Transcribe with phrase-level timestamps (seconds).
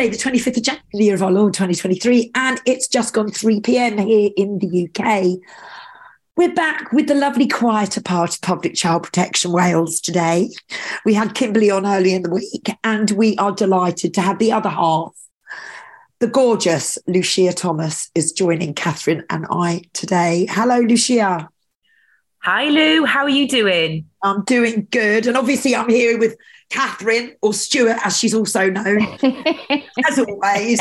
[0.00, 3.98] Wednesday, the 25th of January, of our Lord 2023, and it's just gone 3 p.m.
[3.98, 5.38] here in the UK.
[6.38, 10.48] We're back with the lovely quieter part of Public Child Protection Wales today.
[11.04, 14.52] We had Kimberly on early in the week, and we are delighted to have the
[14.52, 15.12] other half.
[16.20, 20.46] The gorgeous Lucia Thomas is joining Kathryn and I today.
[20.48, 21.46] Hello, Lucia.
[22.38, 23.04] Hi, Lou.
[23.04, 24.06] How are you doing?
[24.22, 25.26] I'm doing good.
[25.26, 26.38] And obviously, I'm here with
[26.70, 29.02] Kathryn, or Stuart, as she's also known,
[30.08, 30.80] as always.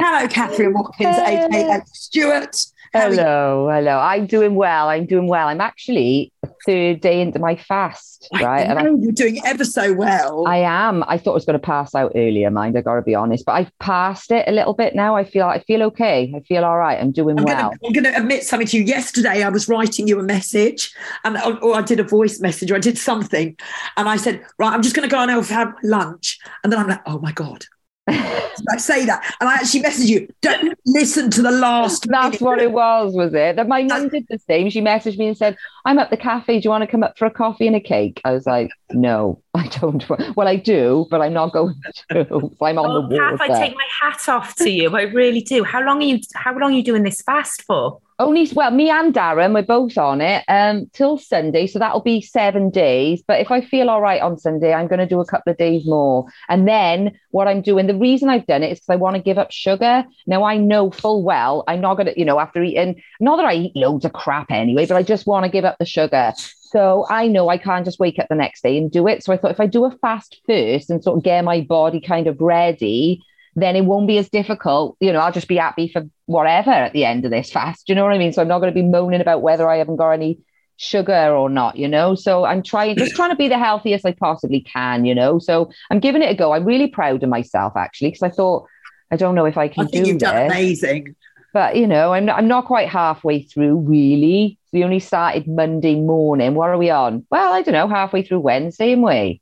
[0.00, 2.64] Hello, Kathryn Watkins, aka Stuart.
[2.94, 3.98] Hello, hello.
[3.98, 4.88] I'm doing well.
[4.88, 5.48] I'm doing well.
[5.48, 6.32] I'm actually
[6.64, 8.70] third day into my fast, right?
[8.70, 10.46] I know, and I, you're doing ever so well.
[10.46, 11.02] I am.
[11.08, 12.78] I thought I was going to pass out earlier, mind.
[12.78, 15.16] I got to be honest, but I've passed it a little bit now.
[15.16, 15.46] I feel.
[15.46, 16.32] I feel okay.
[16.36, 17.00] I feel all right.
[17.00, 17.70] I'm doing I'm well.
[17.70, 18.84] Gonna, I'm going to admit something to you.
[18.84, 22.76] Yesterday, I was writing you a message, and or I did a voice message, or
[22.76, 23.56] I did something,
[23.96, 26.78] and I said, "Right, I'm just going to go and have my lunch," and then
[26.78, 27.66] I'm like, "Oh my god."
[28.06, 30.28] I say that, and I actually messaged you.
[30.42, 32.06] Don't listen to the last.
[32.08, 32.40] That's minute.
[32.42, 33.56] what it was, was it?
[33.56, 34.68] That my mum did the same.
[34.68, 36.60] She messaged me and said, "I'm at the cafe.
[36.60, 38.70] Do you want to come up for a coffee and a cake?" I was like,
[38.92, 40.04] "No, I don't.
[40.36, 41.74] Well, I do, but I'm not going
[42.10, 42.20] to.
[42.60, 44.94] I'm on oh, the wall." I take my hat off to you.
[44.94, 45.64] I really do.
[45.64, 46.20] How long are you?
[46.34, 48.00] How long are you doing this fast for?
[48.16, 52.20] Only well, me and Darren, we're both on it um, till Sunday, so that'll be
[52.20, 53.24] seven days.
[53.26, 55.56] But if I feel all right on Sunday, I'm going to do a couple of
[55.56, 56.26] days more.
[56.48, 59.22] And then what I'm doing, the reason I've done it is because I want to
[59.22, 60.04] give up sugar.
[60.28, 63.46] Now I know full well I'm not going to, you know, after eating, not that
[63.46, 66.34] I eat loads of crap anyway, but I just want to give up the sugar.
[66.36, 69.24] So I know I can't just wake up the next day and do it.
[69.24, 72.00] So I thought if I do a fast first and sort of get my body
[72.00, 73.24] kind of ready,
[73.56, 74.96] then it won't be as difficult.
[75.00, 77.86] You know, I'll just be happy for whatever at the end of this fast.
[77.86, 78.32] Do you know what I mean?
[78.32, 80.38] So I'm not going to be moaning about whether I haven't got any
[80.76, 82.14] sugar or not, you know.
[82.14, 85.38] So I'm trying just trying to be the healthiest I possibly can, you know.
[85.38, 86.52] So I'm giving it a go.
[86.52, 88.66] I'm really proud of myself actually, because I thought
[89.10, 90.28] I don't know if I can I think do you've this.
[90.30, 91.16] done amazing.
[91.52, 94.58] But you know, I'm not, I'm not quite halfway through really.
[94.72, 96.54] We only started Monday morning.
[96.56, 97.24] What are we on?
[97.30, 99.40] Well, I don't know, halfway through Wednesday, am we?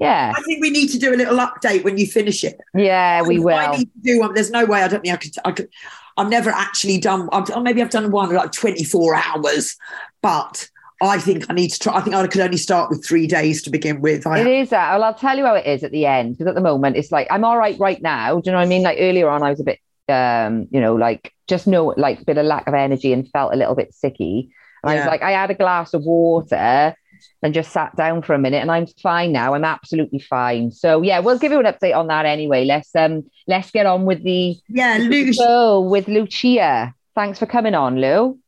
[0.00, 0.32] Yeah.
[0.34, 2.58] I think we need to do a little update when you finish it.
[2.74, 3.54] Yeah, we will.
[3.54, 4.34] I need to do one.
[4.34, 5.34] There's no way I don't think I could.
[5.44, 5.68] I could.
[6.16, 7.28] I've never actually done.
[7.32, 9.76] I've, or maybe I've done one like 24 hours,
[10.22, 10.68] but
[11.02, 11.96] I think I need to try.
[11.96, 14.26] I think I could only start with three days to begin with.
[14.26, 14.92] I it is that.
[14.92, 17.12] Well, I'll tell you how it is at the end because at the moment it's
[17.12, 18.40] like I'm all right right now.
[18.40, 18.82] Do you know what I mean?
[18.82, 22.24] Like earlier on, I was a bit, um, you know, like just no, like a
[22.24, 24.50] bit of lack of energy and felt a little bit sicky.
[24.82, 26.94] And I was like, I had a glass of water
[27.42, 29.54] and just sat down for a minute, and I'm fine now.
[29.54, 30.70] I'm absolutely fine.
[30.70, 32.64] So yeah, we'll give you an update on that anyway.
[32.64, 35.32] Let's um, let's get on with the yeah, Lucy.
[35.34, 36.94] show with Lucia.
[37.14, 38.38] Thanks for coming on, Lou.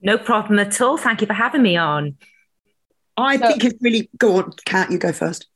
[0.00, 0.96] No problem at all.
[0.96, 2.16] Thank you for having me on.
[3.16, 4.10] I So- think it's really.
[4.18, 4.90] Go on, Kat.
[4.90, 5.46] You go first.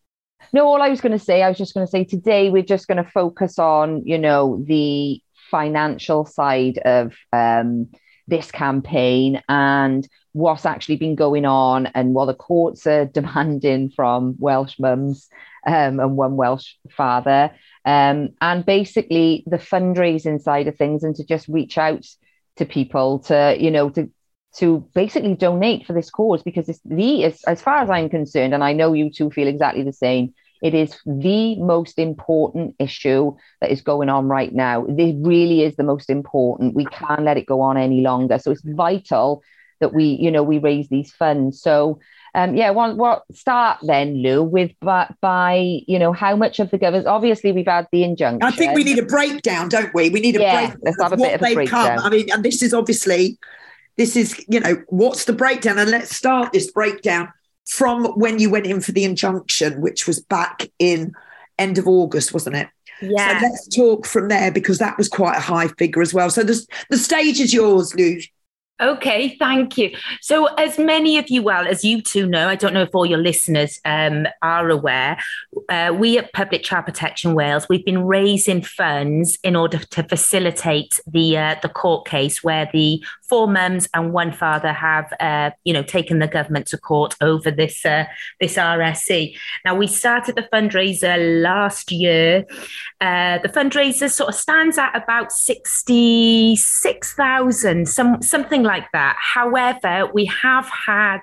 [0.53, 2.63] No, all I was going to say, I was just going to say today we're
[2.63, 5.19] just going to focus on, you know, the
[5.51, 7.89] financial side of um,
[8.29, 14.35] this campaign and what's actually been going on and what the courts are demanding from
[14.39, 15.29] Welsh mums
[15.67, 17.53] um, and one Welsh father.
[17.85, 22.07] Um, and basically the fundraising side of things and to just reach out
[22.57, 24.11] to people to, you know, to
[24.57, 28.53] to basically donate for this cause because it's the as, as far as I'm concerned,
[28.53, 33.35] and I know you two feel exactly the same, it is the most important issue
[33.61, 34.85] that is going on right now.
[34.85, 36.75] It really is the most important.
[36.75, 38.39] We can't let it go on any longer.
[38.39, 39.43] So it's vital
[39.83, 41.61] that we, you know, we raise these funds.
[41.61, 42.01] So
[42.35, 46.71] um, yeah, what, what start then, Lou, with by, by you know how much of
[46.71, 47.07] the government?
[47.07, 48.43] Obviously, we've had the injunction.
[48.43, 50.09] I think we need a breakdown, don't we?
[50.09, 50.81] We need a Yeah, breakdown.
[50.83, 51.99] let's have a of bit of a they've breakdown.
[51.99, 52.07] Come.
[52.07, 53.39] I mean, and this is obviously,
[53.99, 55.79] this is you know, what's the breakdown?
[55.79, 57.29] And let's start this breakdown
[57.69, 61.13] from when you went in for the injunction, which was back in
[61.59, 62.69] end of August, wasn't it?
[63.03, 63.41] Yeah.
[63.41, 66.31] So let's talk from there because that was quite a high figure as well.
[66.31, 68.19] So the the stage is yours, Lou.
[68.83, 69.95] Okay, thank you.
[70.21, 73.07] So, as many of you, well, as you two know, I don't know if all
[73.07, 75.19] your listeners um, are aware,
[75.69, 80.99] uh, we at Public Child Protection Wales, we've been raising funds in order to facilitate
[81.07, 85.73] the uh, the court case where the four mums and one father have, uh, you
[85.73, 88.05] know, taken the government to court over this uh,
[88.41, 89.37] this RSE.
[89.65, 92.45] Now, we started the fundraiser last year.
[93.01, 99.17] Uh, the fundraiser sort of stands at about sixty six thousand, some something like that.
[99.19, 101.21] However, we have had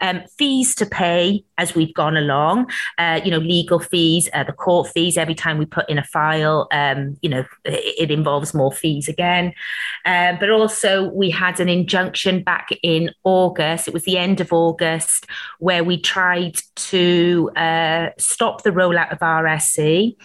[0.00, 2.70] um, fees to pay as we've gone along.
[2.98, 5.16] Uh, you know, legal fees, uh, the court fees.
[5.16, 9.08] Every time we put in a file, um, you know, it, it involves more fees
[9.08, 9.52] again.
[10.04, 13.88] Um, but also, we had an injunction back in August.
[13.88, 15.26] It was the end of August
[15.58, 20.16] where we tried to uh, stop the rollout of RSE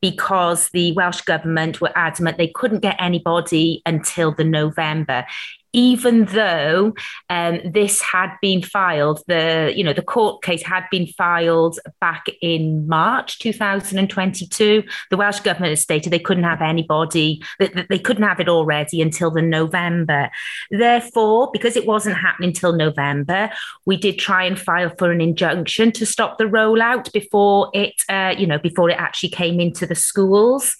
[0.00, 5.24] because the Welsh government were adamant they couldn't get anybody until the November
[5.74, 6.94] even though
[7.28, 12.26] um, this had been filed, the you know the court case had been filed back
[12.40, 14.84] in March 2022.
[15.10, 19.30] The Welsh government stated they couldn't have anybody that they couldn't have it already until
[19.30, 20.30] the November.
[20.70, 23.50] Therefore, because it wasn't happening until November,
[23.84, 28.34] we did try and file for an injunction to stop the rollout before it uh,
[28.38, 30.76] you know before it actually came into the schools.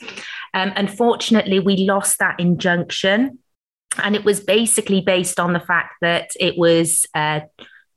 [0.54, 3.40] Um, unfortunately, we lost that injunction
[4.02, 7.40] and it was basically based on the fact that it was uh,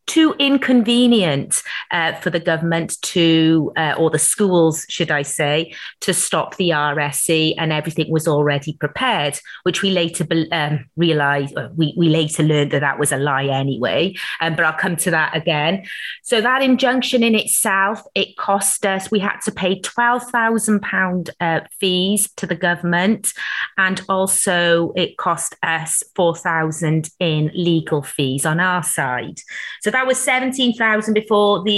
[0.08, 1.62] too inconvenient
[1.92, 6.70] uh, for the government to, uh, or the schools, should I say, to stop the
[6.70, 12.44] RSE, and everything was already prepared, which we later um, realised, uh, we, we later
[12.44, 14.16] learned that that was a lie anyway.
[14.42, 15.84] Um, but I'll come to that again.
[16.24, 22.30] So that injunction in itself, it cost us, we had to pay £12,000 uh, fees
[22.38, 23.34] to the government,
[23.78, 29.40] and also it cost us 4000 in legal fees on our side.
[29.82, 31.77] So that was 17,000 before the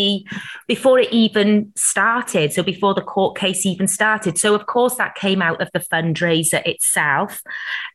[0.67, 2.53] before it even started.
[2.53, 4.37] So before the court case even started.
[4.37, 7.41] So of course that came out of the fundraiser itself.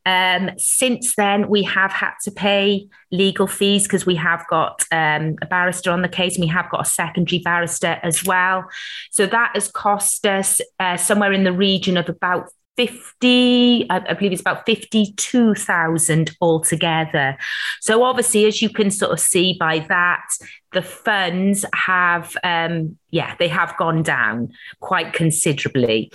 [0.06, 5.36] Um, since then, we have had to pay legal fees because we have got um,
[5.40, 8.64] a barrister on the case and we have got a secondary barrister as well.
[9.10, 14.32] So that has cost us uh, somewhere in the region of about 50, I, believe
[14.32, 17.36] it's about 52,000 altogether.
[17.80, 20.26] So, obviously, as you can sort of see by that,
[20.72, 26.10] the funds have, um, yeah, they have gone down quite considerably.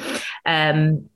[0.45, 1.09] Um,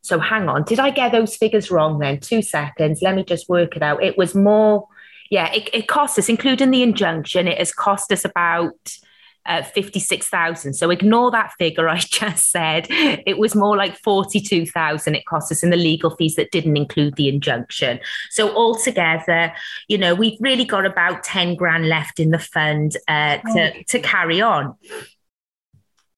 [0.00, 2.18] so, hang on, did I get those figures wrong then?
[2.18, 4.02] Two seconds, let me just work it out.
[4.02, 4.88] It was more,
[5.30, 8.98] yeah, it, it cost us, including the injunction, it has cost us about
[9.46, 10.74] uh, 56,000.
[10.74, 12.86] So ignore that figure I just said.
[12.90, 17.16] It was more like 42,000 it cost us in the legal fees that didn't include
[17.16, 18.00] the injunction.
[18.30, 19.52] So altogether,
[19.88, 23.98] you know, we've really got about 10 grand left in the fund uh, to, to
[24.00, 24.74] carry on.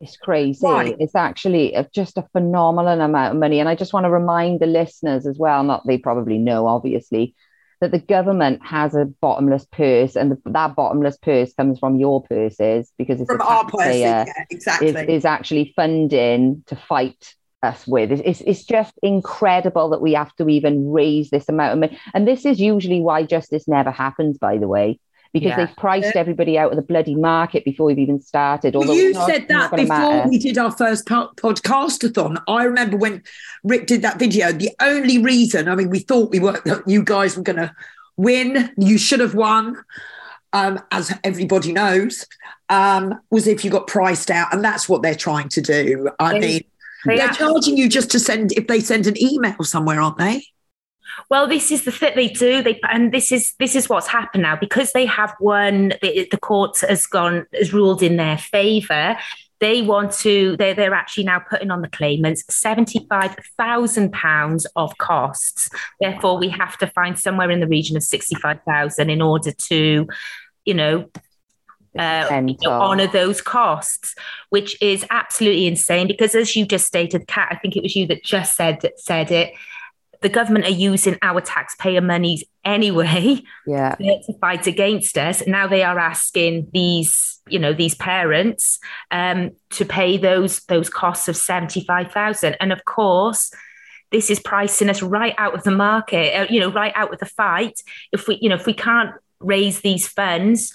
[0.01, 0.67] It's crazy.
[0.67, 0.97] Right.
[0.99, 3.61] It's actually just a phenomenal amount of money.
[3.61, 7.35] And I just want to remind the listeners as well, not they probably know, obviously,
[7.81, 12.23] that the government has a bottomless purse, and the, that bottomless purse comes from your
[12.23, 17.87] purses because it's from our purse, yeah, exactly, is, is actually funding to fight us
[17.87, 18.13] with.
[18.13, 21.99] It's, it's, it's, just incredible that we have to even raise this amount of money.
[22.15, 24.99] And this is usually why justice never happens, by the way
[25.33, 25.67] because yeah.
[25.67, 26.21] they've priced yeah.
[26.21, 28.75] everybody out of the bloody market before we've even started.
[28.75, 30.29] Although you not, said that before matter.
[30.29, 32.43] we did our first podcastathon.
[32.49, 33.23] I remember when
[33.63, 34.53] Rick did that video.
[34.53, 37.73] The only reason, I mean, we thought we were, you guys were going to
[38.17, 38.73] win.
[38.77, 39.77] You should have won,
[40.53, 42.27] um, as everybody knows.
[42.69, 46.09] Um, was if you got priced out, and that's what they're trying to do.
[46.21, 46.63] I they, mean,
[47.05, 50.45] they they're charging you just to send if they send an email somewhere, aren't they?
[51.29, 52.63] Well, this is the thing they do.
[52.63, 55.95] They and this is this is what's happened now because they have won.
[56.03, 59.17] The, the court has gone has ruled in their favour.
[59.61, 60.57] They want to.
[60.57, 65.69] They're they're actually now putting on the claimants seventy five thousand pounds of costs.
[66.01, 69.53] Therefore, we have to find somewhere in the region of sixty five thousand in order
[69.53, 70.09] to,
[70.65, 71.11] you know,
[71.99, 74.15] uh, you know, honor those costs,
[74.49, 76.07] which is absolutely insane.
[76.07, 79.31] Because as you just stated, Kat, I think it was you that just said said
[79.31, 79.53] it
[80.23, 83.95] the government are using our taxpayer monies anyway yeah.
[84.01, 85.47] to fight against us.
[85.47, 88.79] Now they are asking these, you know, these parents
[89.11, 93.53] um, to pay those those costs of seventy five thousand, and of course.
[94.13, 97.21] This is pricing us right out of the market, uh, you know, right out of
[97.21, 97.81] the fight.
[98.11, 100.73] If we, you know, if we can't raise these funds,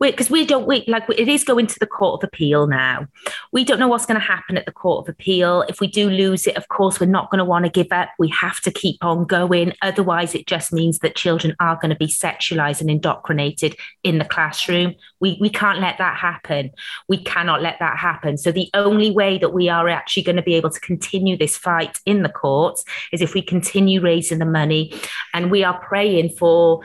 [0.00, 3.06] because we, we, don't we like it is going to the court of appeal now.
[3.52, 5.62] We don't know what's going to happen at the court of appeal.
[5.68, 8.10] If we do lose it of course we're not going to want to give up.
[8.18, 9.72] We have to keep on going.
[9.82, 14.24] Otherwise it just means that children are going to be sexualized and indoctrinated in the
[14.24, 14.94] classroom.
[15.20, 16.70] We we can't let that happen.
[17.08, 18.36] We cannot let that happen.
[18.38, 21.56] So the only way that we are actually going to be able to continue this
[21.56, 24.92] fight in the courts is if we continue raising the money.
[25.32, 26.82] And we are praying for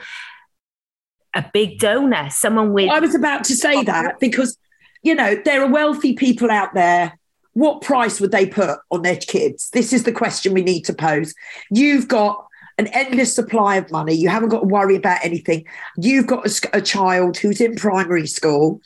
[1.34, 2.90] a big donor, someone with.
[2.90, 4.56] I was about to say that because,
[5.02, 7.18] you know, there are wealthy people out there.
[7.54, 9.70] What price would they put on their kids?
[9.70, 11.34] This is the question we need to pose.
[11.70, 12.46] You've got
[12.78, 14.14] an endless supply of money.
[14.14, 15.66] You haven't got to worry about anything.
[15.96, 18.80] You've got a, a child who's in primary school.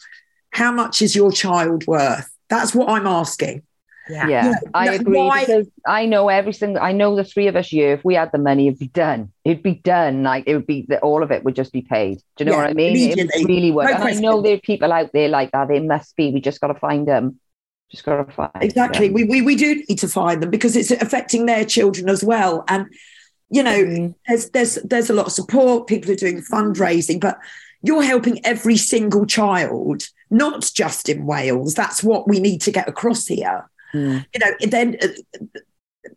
[0.50, 2.28] How much is your child worth?
[2.48, 3.62] That's what I'm asking.
[4.08, 5.40] Yeah, yeah, I agree why?
[5.40, 6.82] because I know every single.
[6.82, 7.92] I know the three of us here.
[7.92, 9.32] If we had the money, it'd be done.
[9.44, 10.22] It'd be done.
[10.22, 10.86] Like it would be.
[11.02, 12.18] All of it would just be paid.
[12.36, 13.18] Do you know yeah, what I mean?
[13.18, 13.86] It really would.
[13.86, 15.68] No and I know there are people out there like that.
[15.68, 16.30] They must be.
[16.30, 17.40] We just got to find them.
[17.90, 19.10] Just got to find exactly.
[19.10, 22.64] We, we we do need to find them because it's affecting their children as well.
[22.68, 22.86] And
[23.48, 24.14] you know, mm.
[24.28, 25.86] there's there's there's a lot of support.
[25.86, 27.38] People are doing fundraising, but
[27.82, 31.74] you're helping every single child, not just in Wales.
[31.74, 33.68] That's what we need to get across here.
[33.94, 34.26] Mm.
[34.34, 35.58] You know, then uh,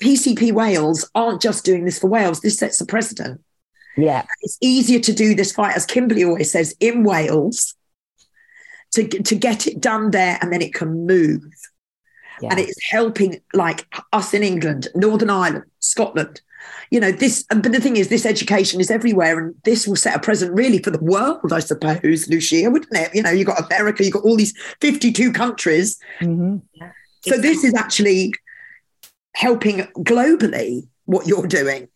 [0.01, 2.41] PCP Wales aren't just doing this for Wales.
[2.41, 3.41] This sets a precedent.
[3.97, 7.75] Yeah, it's easier to do this fight, as Kimberly always says, in Wales
[8.93, 11.43] to to get it done there, and then it can move.
[12.41, 12.49] Yeah.
[12.51, 16.41] And it's helping like us in England, Northern Ireland, Scotland.
[16.91, 20.15] You know, this, but the thing is, this education is everywhere, and this will set
[20.15, 23.13] a precedent really for the world, I suppose, Lucia, wouldn't it?
[23.13, 25.99] You know, you've got America, you've got all these 52 countries.
[26.19, 26.57] Mm-hmm.
[26.73, 26.91] Yeah.
[27.21, 28.33] So this is actually
[29.35, 31.89] helping globally what you're doing.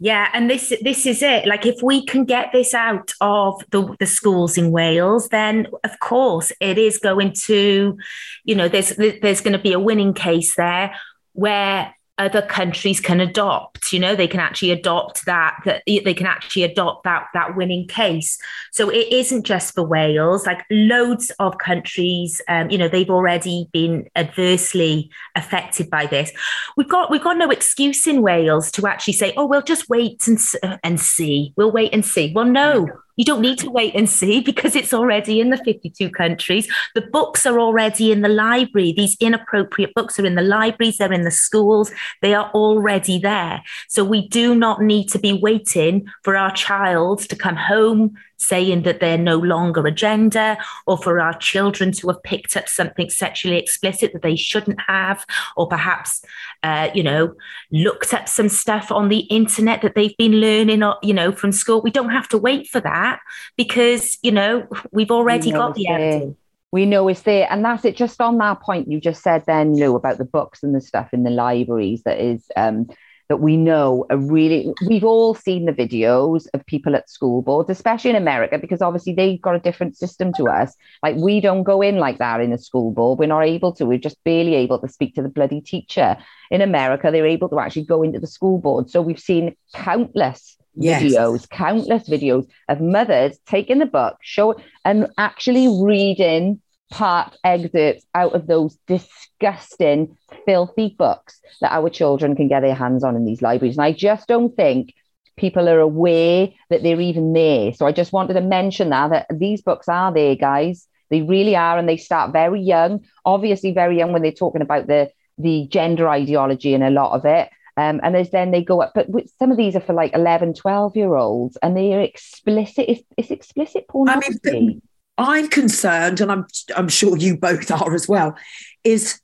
[0.00, 1.46] Yeah, and this this is it.
[1.46, 5.98] Like if we can get this out of the, the schools in Wales, then of
[5.98, 7.98] course it is going to,
[8.44, 10.94] you know, there's there's going to be a winning case there
[11.32, 16.26] where other countries can adopt you know they can actually adopt that that they can
[16.26, 18.38] actually adopt that that winning case.
[18.72, 23.68] So it isn't just for wales like loads of countries um, you know they've already
[23.72, 26.32] been adversely affected by this.
[26.76, 30.26] We've got we've got no excuse in wales to actually say oh we'll just wait
[30.26, 30.38] and
[30.82, 31.54] and see.
[31.56, 32.32] We'll wait and see.
[32.32, 36.08] Well no you don't need to wait and see because it's already in the 52
[36.10, 36.68] countries.
[36.94, 38.94] The books are already in the library.
[38.96, 41.90] These inappropriate books are in the libraries, they're in the schools,
[42.22, 43.62] they are already there.
[43.88, 48.82] So we do not need to be waiting for our child to come home saying
[48.82, 53.10] that they're no longer a gender, or for our children to have picked up something
[53.10, 55.26] sexually explicit that they shouldn't have,
[55.56, 56.24] or perhaps,
[56.62, 57.34] uh, you know,
[57.70, 61.52] looked up some stuff on the internet that they've been learning, or, you know, from
[61.52, 61.82] school.
[61.82, 63.20] We don't have to wait for that
[63.56, 66.36] because, you know, we've already got the evidence.
[66.70, 67.46] We know it's there.
[67.50, 67.96] And that's it.
[67.96, 71.14] Just on that point you just said then lou about the books and the stuff
[71.14, 72.88] in the libraries that is um,
[73.28, 77.70] that we know are really we've all seen the videos of people at school boards
[77.70, 80.74] especially in america because obviously they've got a different system to us.
[81.02, 83.18] Like we don't go in like that in a school board.
[83.18, 83.86] We're not able to.
[83.86, 86.16] We're just barely able to speak to the bloody teacher.
[86.50, 88.90] In america they're able to actually go into the school board.
[88.90, 91.02] So we've seen countless yes.
[91.02, 98.34] videos countless videos of mothers taking the book show and actually reading part excerpts out
[98.34, 100.16] of those disgusting,
[100.46, 103.76] filthy books that our children can get their hands on in these libraries.
[103.76, 104.94] And I just don't think
[105.36, 107.72] people are aware that they're even there.
[107.72, 110.86] So I just wanted to mention that, that these books are there, guys.
[111.10, 111.78] They really are.
[111.78, 116.08] And they start very young, obviously very young when they're talking about the, the gender
[116.08, 117.48] ideology and a lot of it.
[117.76, 119.06] Um, and as then they go up, but
[119.38, 122.86] some of these are for like 11, 12 year olds and they are explicit.
[122.88, 124.40] It's, it's explicit pornography.
[124.48, 124.82] I mean,
[125.18, 126.46] I'm concerned, and I'm
[126.76, 128.36] I'm sure you both are as well,
[128.84, 129.20] is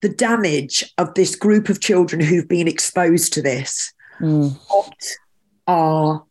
[0.00, 3.92] the damage of this group of children who've been exposed to this.
[4.20, 4.56] Mm.
[4.68, 4.94] What
[5.66, 6.24] are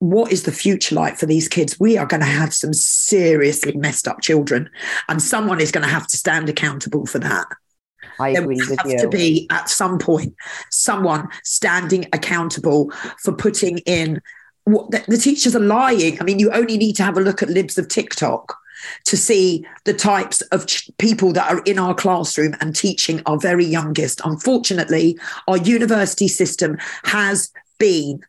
[0.00, 1.80] what is the future like for these kids?
[1.80, 4.70] We are going to have some seriously messed up children,
[5.08, 7.46] and someone is going to have to stand accountable for that.
[8.20, 8.98] I there agree have you.
[8.98, 10.34] to be at some point
[10.70, 14.20] someone standing accountable for putting in
[14.72, 16.20] what the, the teachers are lying.
[16.20, 18.56] I mean, you only need to have a look at libs of TikTok
[19.04, 23.38] to see the types of ch- people that are in our classroom and teaching our
[23.38, 24.20] very youngest.
[24.24, 28.20] Unfortunately, our university system has been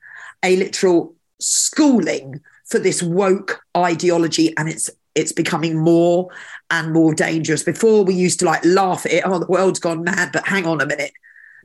[0.44, 6.30] a literal schooling for this woke ideology and it's it's becoming more
[6.70, 7.64] and more dangerous.
[7.64, 10.66] Before we used to like laugh at it, oh, the world's gone mad, but hang
[10.66, 11.12] on a minute.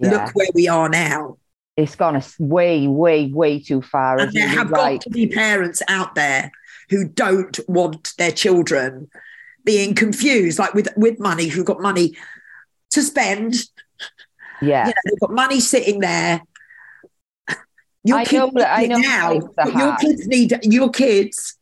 [0.01, 0.11] Yeah.
[0.11, 1.37] Look where we are now
[1.77, 4.19] it's gone way, way, way too far.
[4.19, 6.53] And there have got to be parents out there
[6.91, 9.09] who don't want their children
[9.65, 12.17] being confused, like with with money, who've got money
[12.91, 13.55] to spend.
[14.63, 16.43] Yeah, you know, they've got money sitting there.
[18.05, 19.33] Your I kids know, I know now.
[19.33, 21.57] Your kids need your kids.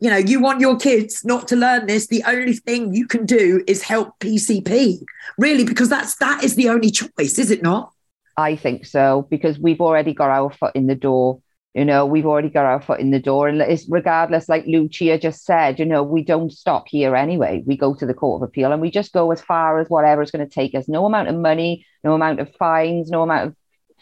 [0.00, 2.08] You know, you want your kids not to learn this.
[2.08, 5.02] The only thing you can do is help PCP,
[5.38, 7.94] really, because that's that is the only choice, is it not?
[8.36, 11.40] I think so because we've already got our foot in the door.
[11.74, 15.18] You know, we've already got our foot in the door, and it's regardless, like Lucia
[15.18, 15.78] just said.
[15.78, 17.62] You know, we don't stop here anyway.
[17.66, 20.22] We go to the court of appeal, and we just go as far as whatever
[20.22, 20.88] is going to take us.
[20.88, 23.56] No amount of money, no amount of fines, no amount of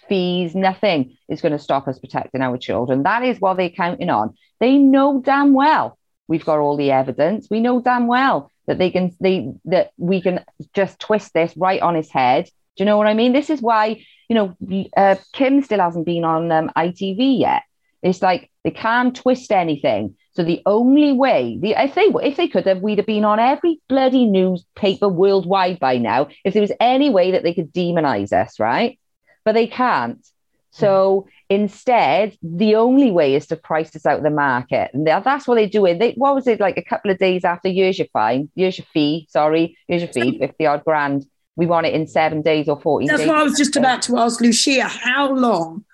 [0.09, 3.03] fees, nothing is going to stop us protecting our children.
[3.03, 4.35] That is what they're counting on.
[4.61, 7.49] They know damn well we've got all the evidence.
[7.51, 11.81] We know damn well that they can they that we can just twist this right
[11.81, 12.49] on his head.
[12.77, 13.33] Do you know what I mean?
[13.33, 17.63] This is why you know, uh, Kim still hasn't been on um, ITV yet.
[18.03, 20.17] It's like they can't twist anything.
[20.33, 23.39] So the only way, the, if they if they could have, we'd have been on
[23.39, 26.29] every bloody newspaper worldwide by now.
[26.45, 28.99] If there was any way that they could demonize us, right?
[29.45, 30.27] But they can't.
[30.71, 35.47] So instead, the only way is to price us out of the market, and that's
[35.47, 35.99] what they're doing.
[35.99, 37.69] They, what was it like a couple of days after?
[37.69, 39.29] Here's your fine, here's your fee.
[39.31, 41.27] Sorry, here's your fee, fifty odd grand.
[41.57, 43.09] We want it in seven days or fourteen.
[43.09, 43.29] That's days.
[43.29, 44.85] what I was just about to ask Lucia.
[44.85, 45.85] How long?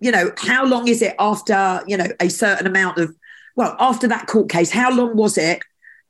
[0.00, 3.14] You know, how long is it after you know a certain amount of
[3.56, 5.62] well, after that court case, how long was it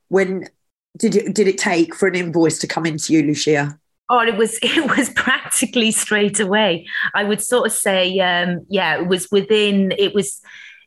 [0.09, 0.49] when
[0.97, 3.79] did it did it take for an invoice to come into you, Lucia?
[4.09, 6.87] Oh, it was it was practically straight away.
[7.15, 9.93] I would sort of say, um, yeah, it was within.
[9.99, 10.41] It was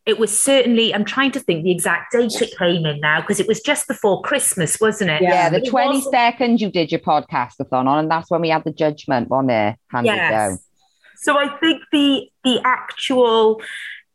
[0.05, 0.93] it was certainly.
[0.93, 3.87] I'm trying to think the exact date it came in now because it was just
[3.87, 5.21] before Christmas, wasn't it?
[5.21, 8.71] Yeah, the twenty second you did your podcast-a-thon on, and that's when we had the
[8.71, 10.31] judgment on there handed yes.
[10.31, 10.59] down.
[11.17, 13.61] So I think the the actual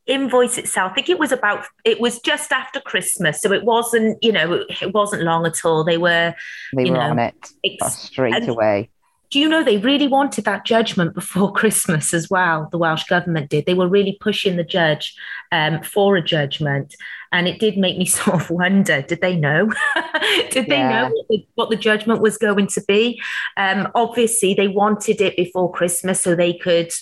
[0.07, 3.41] invoice itself, I think it was about, it was just after Christmas.
[3.41, 5.85] So it wasn't, you know, it wasn't long at all.
[5.85, 6.35] They were,
[6.75, 8.91] they were know, on it ex- straight away.
[9.31, 12.69] Do you know they really wanted that judgment before Christmas as well?
[12.71, 13.65] The Welsh government did.
[13.65, 15.15] They were really pushing the judge
[15.53, 16.97] um, for a judgment.
[17.33, 19.71] And it did make me sort of wonder did they know?
[20.51, 23.21] did they know what the, what the, judgment was going to be?
[23.57, 26.93] Um, obviously, they wanted it before Christmas so they could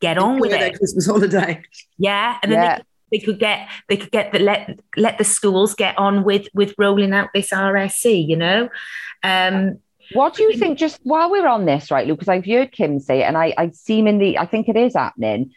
[0.00, 0.76] get on with it.
[0.76, 1.62] Christmas holiday.
[1.98, 2.78] Yeah, and then yeah.
[3.12, 6.48] They, they, could get they could get the let let the schools get on with
[6.52, 8.68] with rolling out this RSE, You know.
[9.22, 9.78] Um,
[10.12, 10.78] what do you think?
[10.78, 12.18] Just while we're on this, right, Luke?
[12.18, 15.52] Because I've heard Kim say it, and I I seemingly I think it is happening.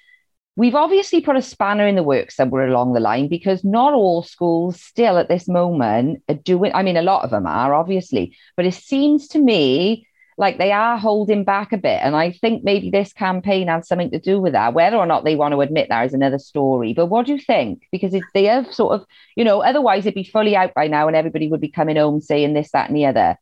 [0.56, 4.24] We've obviously put a spanner in the works somewhere along the line because not all
[4.24, 6.72] schools still at this moment are doing.
[6.74, 10.08] I mean, a lot of them are obviously, but it seems to me
[10.38, 12.00] like they are holding back a bit.
[12.02, 14.74] And I think maybe this campaign has something to do with that.
[14.74, 16.94] Whether or not they want to admit that is another story.
[16.94, 17.88] But what do you think?
[17.92, 19.06] Because if they have sort of,
[19.36, 22.22] you know, otherwise it'd be fully out by now and everybody would be coming home
[22.22, 23.38] saying this, that, and the other.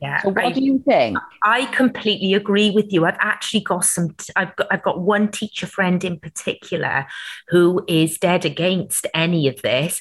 [0.00, 0.22] Yeah.
[0.22, 1.18] So what I, do you think?
[1.44, 3.04] I completely agree with you.
[3.04, 4.16] I've actually got some.
[4.34, 4.66] I've got.
[4.70, 7.06] I've got one teacher friend in particular
[7.48, 10.00] who is dead against any of this,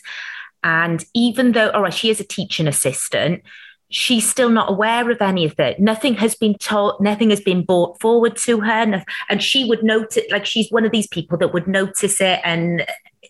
[0.64, 3.44] and even though, all right, she is a teaching assistant
[3.90, 5.80] she's still not aware of any of it.
[5.80, 9.04] Nothing has been taught, nothing has been brought forward to her.
[9.30, 12.82] And she would notice, like she's one of these people that would notice it and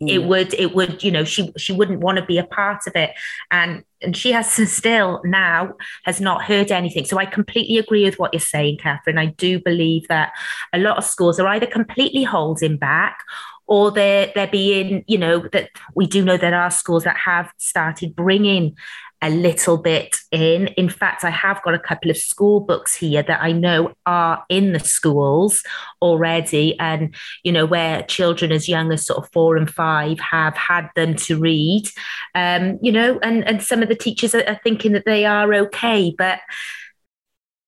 [0.01, 0.09] mm.
[0.09, 2.95] it would, it would, you know, she she wouldn't want to be a part of
[2.95, 3.11] it.
[3.51, 7.05] And and she has still now has not heard anything.
[7.05, 9.17] So I completely agree with what you're saying, Kathryn.
[9.17, 10.33] I do believe that
[10.73, 13.19] a lot of schools are either completely holding back
[13.65, 17.53] or they're they're being you know that we do know there are schools that have
[17.57, 18.75] started bringing
[19.21, 20.67] a little bit in.
[20.69, 24.43] In fact, I have got a couple of school books here that I know are
[24.49, 25.63] in the schools
[26.01, 30.55] already, and you know where children as young as sort of four and five have
[30.55, 31.89] had them to read.
[32.35, 35.53] Um, you know, and and some of the teachers are, are thinking that they are
[35.53, 36.39] okay, but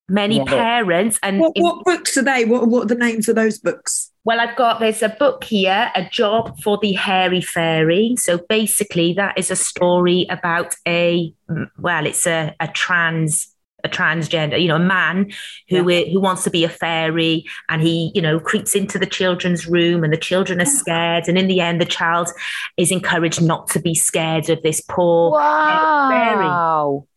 [0.10, 0.44] many yeah.
[0.44, 4.11] parents and what, what, books are they what, what are the names of those books
[4.24, 9.14] well i've got there's a book here a job for the hairy fairy so basically
[9.14, 11.34] that is a story about a
[11.78, 13.52] well it's a, a trans
[13.84, 15.32] a transgender, you know, a man
[15.70, 16.06] who yeah.
[16.06, 20.04] who wants to be a fairy, and he, you know, creeps into the children's room,
[20.04, 22.30] and the children are scared, and in the end, the child
[22.78, 26.10] is encouraged not to be scared of this poor wow.
[26.10, 27.11] fairy.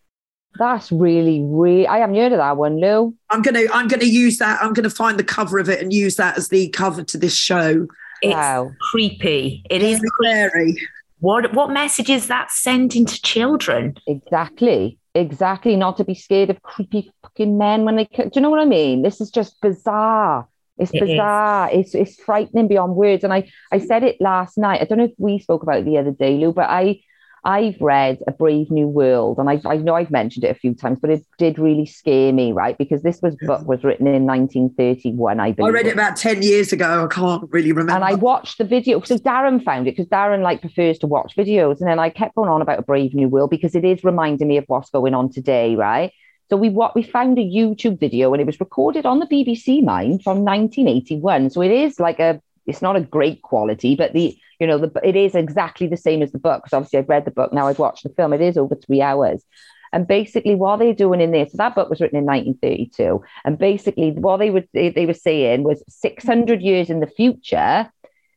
[0.59, 1.87] That's really, really.
[1.87, 3.15] I haven't heard of that one, Lou.
[3.31, 4.63] I'm gonna, I'm gonna use that.
[4.63, 7.35] I'm gonna find the cover of it and use that as the cover to this
[7.35, 7.87] show.
[8.23, 8.71] It's wow.
[8.81, 9.65] creepy.
[9.69, 10.77] It is scary.
[11.21, 13.97] What, what message is that sending to children?
[14.07, 15.77] Exactly, exactly.
[15.77, 18.05] Not to be scared of creepy fucking men when they.
[18.05, 19.03] Do you know what I mean?
[19.03, 20.47] This is just bizarre.
[20.79, 21.71] It's it bizarre.
[21.71, 21.87] Is.
[21.87, 23.25] It's it's frightening beyond words.
[23.25, 24.81] And I I said it last night.
[24.81, 27.01] I don't know if we spoke about it the other day, Lou, but I
[27.47, 30.75] I've read A Brave New World, and I, I know I've mentioned it a few
[30.75, 32.77] times, but it did really scare me, right?
[32.79, 35.69] Because this was book was written in 1931, I believe.
[35.69, 37.05] I read it about 10 years ago.
[37.05, 37.93] I can't really remember.
[37.93, 39.01] And I watched the video.
[39.03, 41.81] So Darren found it because Darren like prefers to watch videos.
[41.81, 44.49] And then I kept going on about A Brave New World because it is reminding
[44.49, 46.13] me of what's going on today, right?
[46.49, 49.83] So we what we found a YouTube video and it was recorded on the BBC
[49.83, 51.51] Mind from 1981.
[51.51, 54.93] So it is like a it's not a great quality, but the you know the
[55.03, 56.63] it is exactly the same as the book.
[56.63, 58.33] Because obviously I've read the book now, I've watched the film.
[58.33, 59.45] It is over three hours.
[59.93, 63.23] And basically, what they're doing in this, so that book was written in 1932.
[63.45, 67.89] And basically, what they were they, they were saying was 600 years in the future,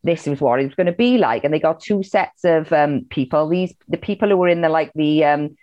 [0.04, 1.44] this was what it was going to be like.
[1.44, 3.50] And they got two sets of um, people.
[3.50, 5.56] These the people who were in the like the um,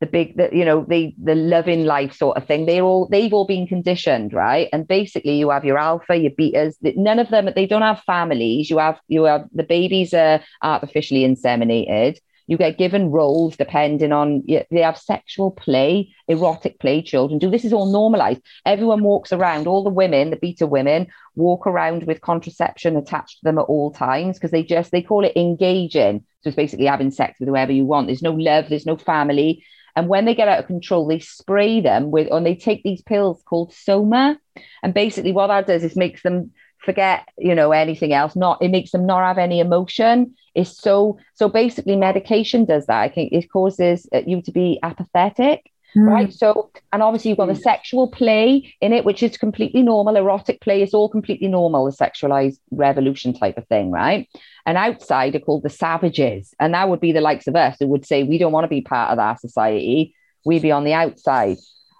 [0.00, 3.32] the big the, you know the the loving life sort of thing they're all they've
[3.32, 7.48] all been conditioned right and basically you have your alpha your betas none of them
[7.54, 12.78] they don't have families you have you have the babies are artificially inseminated You get
[12.78, 17.02] given roles depending on they have sexual play, erotic play.
[17.02, 18.40] Children do this is all normalized.
[18.64, 19.66] Everyone walks around.
[19.66, 23.90] All the women, the beta women, walk around with contraception attached to them at all
[23.92, 26.24] times because they just they call it engaging.
[26.40, 28.06] So it's basically having sex with whoever you want.
[28.06, 28.70] There's no love.
[28.70, 29.62] There's no family.
[29.98, 33.02] And when they get out of control, they spray them with, and they take these
[33.02, 34.38] pills called Soma.
[34.80, 38.36] And basically, what that does is makes them forget, you know, anything else.
[38.36, 40.36] Not it makes them not have any emotion.
[40.54, 43.00] It's so so basically, medication does that.
[43.00, 45.68] I think it causes uh, you to be apathetic.
[45.96, 46.06] Mm.
[46.06, 46.32] Right.
[46.32, 47.60] So, and obviously, you've got the hmm.
[47.60, 50.16] sexual play in it, which is completely normal.
[50.16, 53.90] Erotic play is all completely normal, the sexualized revolution type of thing.
[53.90, 54.28] Right.
[54.66, 56.54] And outside are called the savages.
[56.60, 58.68] And that would be the likes of us who would say, we don't want to
[58.68, 60.14] be part of that society.
[60.44, 61.56] We be on the outside.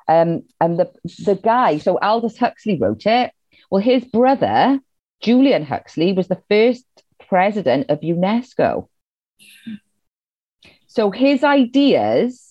[0.06, 0.90] Um, and the,
[1.24, 3.32] the guy, so Aldous Huxley wrote it.
[3.70, 4.80] Well, his brother,
[5.20, 6.84] Julian Huxley, was the first
[7.28, 8.88] president of UNESCO.
[10.86, 12.47] So his ideas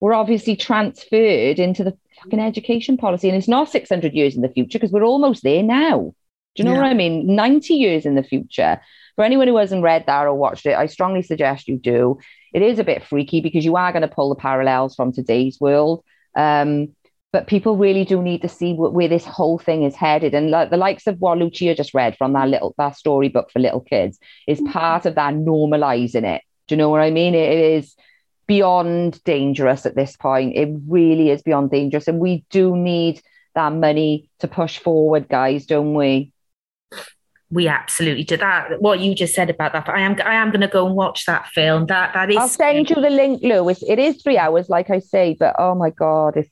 [0.00, 3.28] were obviously transferred into the fucking education policy.
[3.28, 6.14] And it's not 600 years in the future because we're almost there now.
[6.56, 6.82] Do you know yeah.
[6.82, 7.34] what I mean?
[7.34, 8.80] 90 years in the future.
[9.16, 12.18] For anyone who hasn't read that or watched it, I strongly suggest you do.
[12.52, 15.60] It is a bit freaky because you are going to pull the parallels from today's
[15.60, 16.02] world.
[16.34, 16.94] Um,
[17.32, 20.34] but people really do need to see where this whole thing is headed.
[20.34, 23.60] And like the likes of what Lucia just read from that little that storybook for
[23.60, 24.72] little kids is mm-hmm.
[24.72, 26.42] part of that normalizing it.
[26.66, 27.34] Do you know what I mean?
[27.34, 27.94] it is
[28.50, 30.56] beyond dangerous at this point.
[30.56, 32.08] It really is beyond dangerous.
[32.08, 33.22] And we do need
[33.54, 36.32] that money to push forward, guys, don't we?
[37.52, 38.80] we absolutely do that.
[38.80, 41.26] What you just said about that, I am I am going to go and watch
[41.26, 41.86] that film.
[41.86, 42.38] That that is.
[42.38, 43.68] I'll send you the link, Lou.
[43.68, 46.50] It's, it is three hours, like I say, but oh my god, it's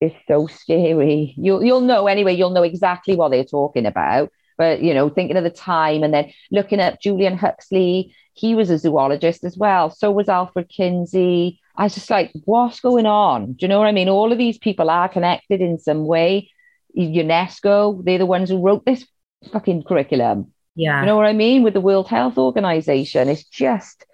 [0.00, 1.34] it's so scary.
[1.36, 2.34] You'll you'll know anyway.
[2.34, 4.30] You'll know exactly what they're talking about.
[4.56, 8.70] But you know, thinking of the time, and then looking at Julian Huxley, he was
[8.70, 9.90] a zoologist as well.
[9.90, 11.60] So was Alfred Kinsey.
[11.76, 13.52] I was just like, what's going on?
[13.52, 14.08] Do you know what I mean?
[14.08, 16.50] All of these people are connected in some way.
[16.96, 19.06] UNESCO, they're the ones who wrote this
[19.52, 20.52] fucking curriculum.
[20.74, 21.00] Yeah.
[21.00, 21.62] You know what I mean?
[21.62, 23.28] With the World Health Organization.
[23.28, 24.04] It's just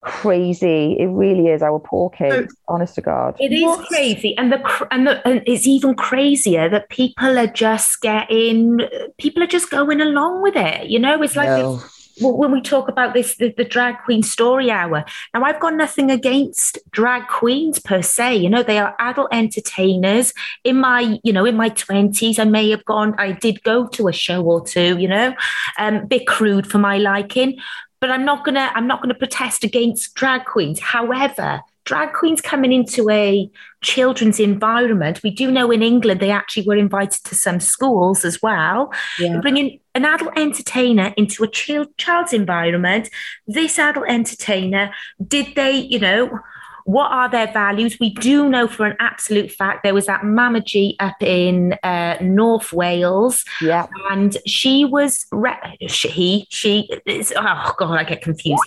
[0.00, 0.96] crazy.
[0.98, 1.62] It really is.
[1.62, 3.36] Our poor kids, honest to God.
[3.38, 3.86] It is what?
[3.88, 4.36] crazy.
[4.36, 8.80] And the and the and it's even crazier that people are just getting
[9.18, 10.88] people are just going along with it.
[10.88, 11.76] You know, it's like no.
[11.76, 15.04] this when we talk about this, the, the, drag queen story hour.
[15.34, 18.36] Now, I've got nothing against drag queens per se.
[18.36, 20.32] You know, they are adult entertainers.
[20.64, 23.14] In my, you know, in my twenties, I may have gone.
[23.18, 24.98] I did go to a show or two.
[24.98, 25.34] You know,
[25.78, 27.58] um, a bit crude for my liking,
[28.00, 28.70] but I'm not gonna.
[28.74, 30.80] I'm not gonna protest against drag queens.
[30.80, 35.22] However, drag queens coming into a children's environment.
[35.22, 38.92] We do know in England they actually were invited to some schools as well.
[39.18, 39.40] Yeah.
[39.40, 43.08] Bringing an adult entertainer into a child, child's environment.
[43.46, 44.92] This adult entertainer,
[45.26, 46.38] did they, you know,
[46.84, 47.96] what are their values?
[47.98, 52.18] We do know for an absolute fact there was that Mama G up in uh,
[52.20, 53.46] North Wales.
[53.62, 53.86] Yeah.
[54.10, 56.86] And she was, re- she, she,
[57.34, 58.62] oh God, I get confused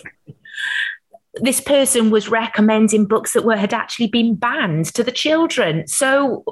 [1.34, 5.86] this person was recommending books that were had actually been banned to the children.
[5.86, 6.44] So,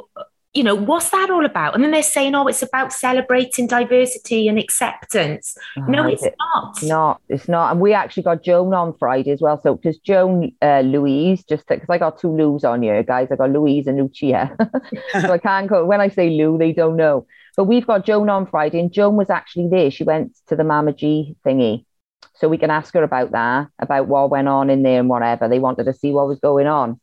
[0.55, 1.75] you know, what's that all about?
[1.75, 5.57] And then they're saying, oh, it's about celebrating diversity and acceptance.
[5.77, 6.83] Oh, no, it's it, not.
[6.83, 7.73] Not, it's not.
[7.73, 9.61] And we actually got Joan on Friday as well.
[9.63, 13.37] So, because Joan uh, Louise, just because I got two Lou's on here, guys, I
[13.37, 14.57] got Louise and Lucia.
[15.21, 17.27] so I can't go, when I say Lou, they don't know.
[17.57, 19.91] But we've got Joan on Friday, and Joan was actually there.
[19.91, 21.85] She went to the Mama G thingy
[22.35, 25.49] so we can ask her about that, about what went on in there and whatever.
[25.49, 27.01] They wanted to see what was going on.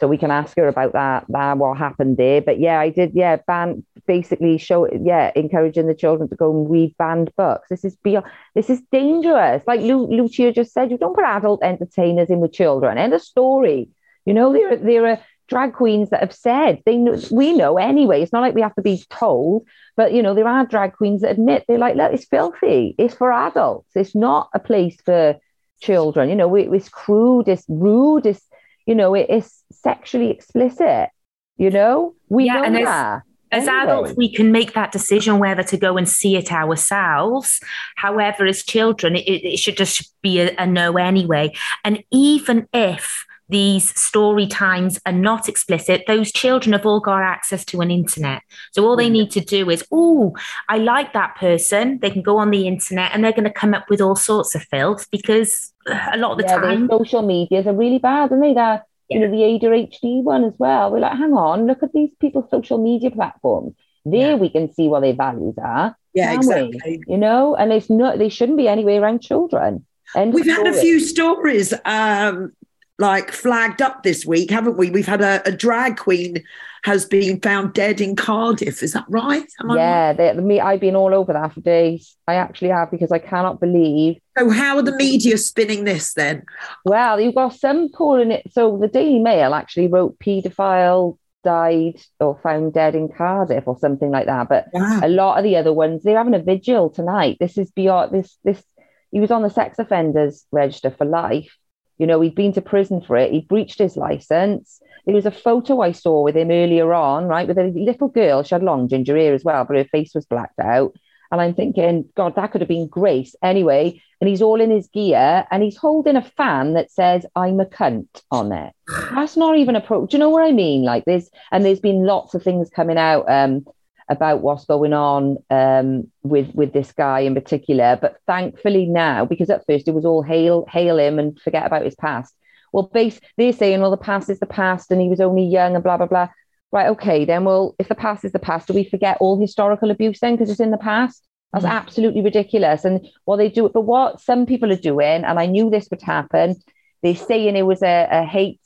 [0.00, 2.40] So we can ask her about that, that what happened there.
[2.40, 6.70] But yeah, I did, yeah, ban basically show yeah, encouraging the children to go and
[6.70, 7.68] read banned books.
[7.68, 9.62] This is beyond this is dangerous.
[9.66, 12.96] Like Lu- Lucia just said, you don't put adult entertainers in with children.
[12.96, 13.90] End of story.
[14.24, 15.18] You know, there, there are
[15.50, 18.22] drag queens that have said they know we know anyway.
[18.22, 21.20] It's not like we have to be told, but you know, there are drag queens
[21.20, 22.94] that admit they're like, look, it's filthy.
[22.96, 23.90] It's for adults.
[23.94, 25.36] It's not a place for
[25.82, 26.30] children.
[26.30, 28.46] You know, it, it's crude, it's rude, it's
[28.86, 31.10] you know, it, it's sexually explicit.
[31.58, 33.22] You know, we yeah, know that.
[33.52, 33.82] As anyway.
[33.82, 37.60] adults, we can make that decision whether to go and see it ourselves.
[37.96, 41.52] However, as children, it, it should just be a, a no anyway.
[41.84, 47.64] And even if these story times are not explicit, those children have all got access
[47.66, 48.42] to an internet.
[48.72, 50.34] So all they need to do is, oh,
[50.68, 51.98] I like that person.
[52.00, 54.54] They can go on the internet and they're going to come up with all sorts
[54.54, 58.42] of filth because a lot of the yeah, time social medias are really bad, and
[58.42, 58.54] they?
[58.54, 59.18] That yeah.
[59.18, 60.90] you know the ADHD one as well.
[60.90, 63.74] We're like, hang on, look at these people's social media platforms.
[64.04, 64.34] There yeah.
[64.36, 65.96] we can see what their values are.
[66.14, 66.80] Yeah, exactly.
[66.84, 67.02] We?
[67.06, 69.86] You know, and it's not they shouldn't be anywhere around children.
[70.14, 72.52] End We've had a few stories um,
[73.00, 74.90] like flagged up this week, haven't we?
[74.90, 76.44] We've had a, a drag queen
[76.84, 78.82] has been found dead in Cardiff.
[78.82, 79.46] Is that right?
[79.60, 79.70] Am?
[79.70, 82.16] Yeah, they, the, me, I've been all over that for days.
[82.28, 84.18] I actually have because I cannot believe.
[84.38, 86.44] So how are the media spinning this then?
[86.84, 88.52] Well, you've got some calling it.
[88.52, 94.10] So the Daily Mail actually wrote paedophile died or found dead in Cardiff or something
[94.10, 94.48] like that.
[94.48, 95.00] But Wow.
[95.02, 97.38] a lot of the other ones, they're having a vigil tonight.
[97.40, 98.36] This is beyond this.
[98.44, 98.62] This
[99.10, 101.56] he was on the sex offenders register for life.
[102.00, 103.30] You know, he'd been to prison for it.
[103.30, 104.80] He breached his license.
[105.04, 108.42] There was a photo I saw with him earlier on, right, with a little girl.
[108.42, 110.94] She had long ginger hair as well, but her face was blacked out.
[111.30, 113.36] And I'm thinking, God, that could have been Grace.
[113.42, 117.60] Anyway, and he's all in his gear and he's holding a fan that says, I'm
[117.60, 118.72] a cunt on it.
[119.12, 120.06] That's not even a pro.
[120.06, 120.82] Do you know what I mean?
[120.82, 123.66] Like there's, and there's been lots of things coming out um,
[124.10, 127.98] about what's going on um, with with this guy in particular.
[128.00, 131.84] But thankfully now, because at first it was all hail hail him and forget about
[131.84, 132.34] his past.
[132.72, 135.74] Well, base they're saying, well, the past is the past, and he was only young
[135.74, 136.28] and blah blah blah.
[136.72, 137.44] Right, okay, then.
[137.44, 140.50] Well, if the past is the past, do we forget all historical abuse then because
[140.50, 141.26] it's in the past?
[141.52, 141.70] That's Mm.
[141.70, 142.84] absolutely ridiculous.
[142.84, 146.02] And what they do, but what some people are doing, and I knew this would
[146.02, 146.54] happen.
[147.02, 148.60] They're saying it was a, a hate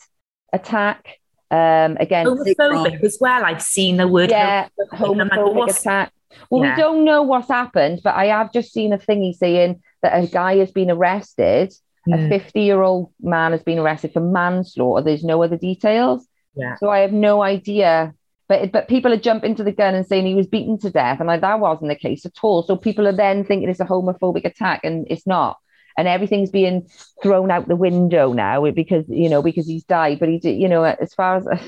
[0.52, 1.18] attack
[1.50, 3.44] um, against Homophobic as well.
[3.44, 5.30] I've seen the word yeah, homophobic.
[5.30, 6.12] Homophobic attack.
[6.50, 6.74] Well, Yeah.
[6.76, 10.26] we don't know what's happened, but I have just seen a thingy saying that a
[10.26, 11.72] guy has been arrested.
[12.12, 12.28] A Mm.
[12.28, 15.02] 50 year old man has been arrested for manslaughter.
[15.02, 16.26] There's no other details.
[16.54, 16.74] Yeah.
[16.76, 18.14] So I have no idea.
[18.46, 21.18] But but people are jumping to the gun and saying he was beaten to death,
[21.18, 22.62] and like, that wasn't the case at all.
[22.62, 25.57] So people are then thinking it's a homophobic attack, and it's not.
[25.96, 26.88] And everything's being
[27.22, 30.18] thrown out the window now because you know because he's died.
[30.18, 31.59] But he did, you know, as far as uh,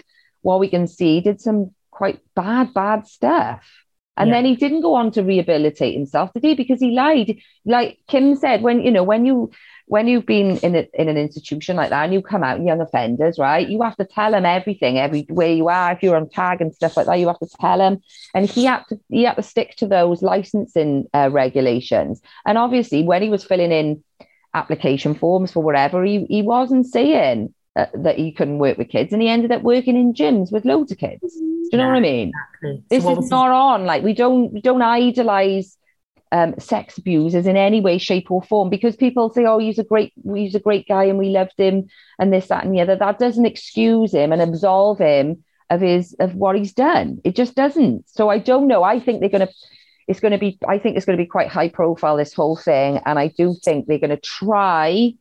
[0.42, 3.64] what we can see, he did some quite bad, bad stuff.
[4.16, 4.36] And Yeah.
[4.36, 6.54] then he didn't go on to rehabilitate himself, did he?
[6.54, 7.38] Because he lied.
[7.64, 9.50] Like Kim said, when you know, when you
[9.86, 12.80] when you've been in a, in an institution like that and you come out young
[12.80, 13.68] offenders, right?
[13.68, 15.92] You have to tell them everything, everywhere you are.
[15.92, 18.02] If you're on tag and stuff like that, you have to tell them.
[18.34, 22.20] And he had to he had to stick to those licensing uh, regulations.
[22.46, 24.02] And obviously, when he was filling in
[24.54, 29.12] application forms for whatever, he he wasn't saying uh, that he couldn't work with kids,
[29.12, 31.20] and he ended up working in gyms with loads of kids.
[31.22, 31.90] Do you know Yeah.
[31.90, 32.32] what I mean?
[32.60, 32.82] Exactly.
[32.90, 35.76] This is not on like we don't we don't idolize
[36.32, 39.84] um, sex abusers in any way shape or form because people say oh he's a
[39.84, 41.86] great he's a great guy and we loved him
[42.18, 42.96] and this that and the other.
[42.96, 47.20] That doesn't excuse him and absolve him of his of what he's done.
[47.24, 48.08] It just doesn't.
[48.08, 48.82] So i don't know.
[48.82, 49.52] I think they're going to
[50.08, 52.56] it's going to be i think it's going to be quite high profile this whole
[52.56, 55.12] thing and i do think they're going to try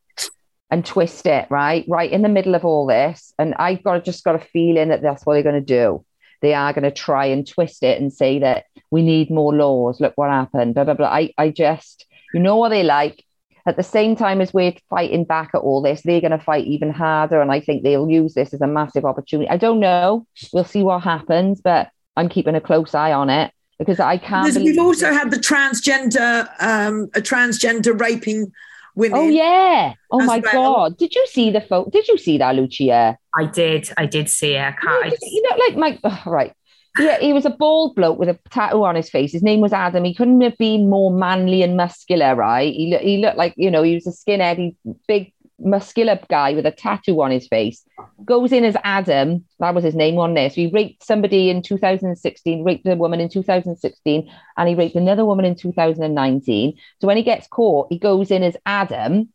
[0.72, 1.86] and twist it right?
[1.88, 5.02] Right in the middle of all this and i've got just got a feeling that
[5.02, 6.06] that's what they're going to do
[6.46, 10.00] they are going to try and twist it and say that we need more laws.
[10.00, 10.76] Look what happened.
[10.76, 11.08] Blah blah blah.
[11.08, 13.24] I, I just, you know what they like.
[13.68, 16.68] At the same time as we're fighting back at all this, they're going to fight
[16.68, 19.50] even harder, and I think they'll use this as a massive opportunity.
[19.50, 20.28] I don't know.
[20.54, 24.56] We'll see what happens, but I'm keeping a close eye on it because I can't.
[24.56, 28.52] We've also had the transgender, um, a transgender raping
[28.96, 29.20] women.
[29.20, 29.94] Oh yeah!
[30.12, 30.54] Oh my well.
[30.54, 30.98] god!
[30.98, 31.90] Did you see the photo?
[31.90, 33.18] Did you see that, Lucia?
[33.36, 33.90] I did.
[33.98, 34.62] I did see it.
[34.62, 35.06] I can't.
[35.06, 36.54] I You know, like Mike, oh, right.
[36.98, 39.34] Yeah, he was a bald bloke with a tattoo on his face.
[39.34, 40.06] His name was Adam.
[40.06, 42.74] He couldn't have been more manly and muscular, right?
[42.74, 46.66] He, he looked like, you know, he was a skinhead, he, big, muscular guy with
[46.66, 47.84] a tattoo on his face.
[48.24, 49.46] Goes in as Adam.
[49.60, 50.50] That was his name on there.
[50.50, 55.26] So he raped somebody in 2016, raped a woman in 2016, and he raped another
[55.26, 56.78] woman in 2019.
[57.02, 59.30] So when he gets caught, he goes in as Adam.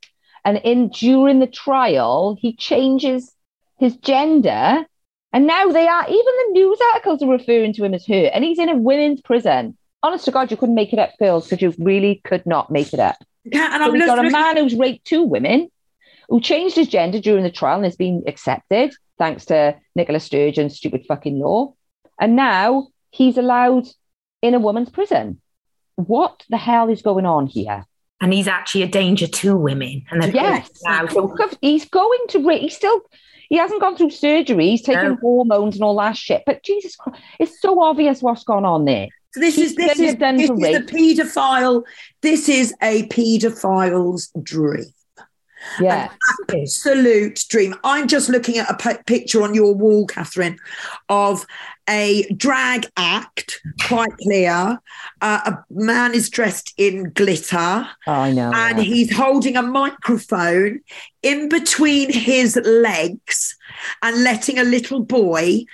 [0.44, 3.32] And in during the trial, he changes
[3.78, 4.86] his gender
[5.32, 8.42] and now they are, even the news articles are referring to him as her, and
[8.44, 9.76] he's in a women's prison.
[10.02, 12.92] Honest to God, you couldn't make it up, girls, because you really could not make
[12.92, 13.16] it up.
[13.44, 15.70] Yeah, and So I'm we've got a man who's raped two women,
[16.30, 20.76] who changed his gender during the trial and has been accepted, thanks to Nicola Sturgeon's
[20.76, 21.74] stupid fucking law.
[22.18, 23.86] And now he's allowed
[24.40, 25.40] in a woman's prison.
[25.96, 27.84] What the hell is going on here?
[28.22, 30.02] and he's actually a danger to women.
[30.10, 30.68] And Yes.
[31.62, 32.60] He's going to rape.
[32.60, 33.00] He's still.
[33.48, 34.66] He hasn't gone through surgery.
[34.68, 35.16] He's taking No.
[35.16, 36.42] hormones and all that shit.
[36.44, 39.08] But Jesus Christ, it's so obvious what's gone on there.
[39.32, 40.86] So this He's is this is this is rape.
[40.86, 41.82] paedophile.
[42.20, 44.84] This is a paedophile's dream.
[45.80, 46.10] Yeah.
[46.50, 47.74] Absolute dream.
[47.84, 50.56] I'm just looking at a picture on your wall, Kathryn,
[51.08, 51.44] of
[51.88, 54.78] a drag act, quite clear.
[55.20, 58.52] Uh, a man is dressed in glitter Oh, I know.
[58.54, 58.84] and yeah.
[58.84, 60.80] he's holding a microphone
[61.22, 63.56] in between his legs
[64.02, 65.64] and letting a little boy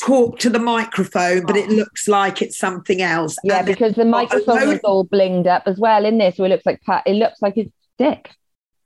[0.00, 3.36] talk to the microphone, but it looks like it's something else.
[3.42, 6.48] yeah, And because the microphone is all blinged up as well in there, so it
[6.50, 7.02] looks like Pat.
[7.06, 7.68] It looks like his
[7.98, 8.30] dick.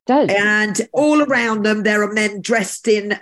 [0.05, 0.29] Does.
[0.29, 3.19] And all around them, there are men dressed in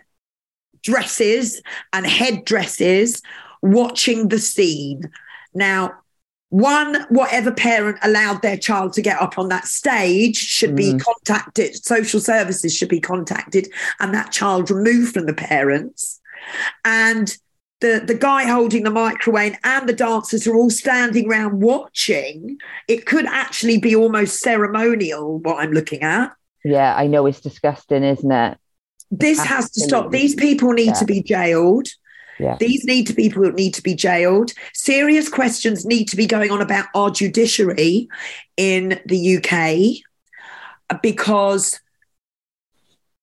[0.81, 1.61] dresses
[1.93, 3.21] and headdresses
[3.61, 5.11] watching the scene.
[5.53, 5.93] Now,
[6.49, 11.01] one, whatever parent allowed their child to get up on that stage should be Mm.
[11.01, 16.19] contacted, social services should be contacted, and that child removed from the parents.
[16.83, 17.37] And
[17.81, 22.57] the, the guy holding the microwave and the dancers are all standing around watching.
[22.87, 26.31] It could actually be almost ceremonial, what I'm looking at.
[26.63, 28.57] Yeah, I know it's disgusting, isn't it?
[29.11, 30.11] This has to stop.
[30.11, 30.93] These people need Yeah.
[30.93, 31.87] to be jailed.
[32.39, 32.57] Yeah.
[32.59, 34.51] These need to people need to be jailed.
[34.73, 38.07] Serious questions need to be going on about our judiciary
[38.55, 40.03] in the UK
[41.01, 41.79] because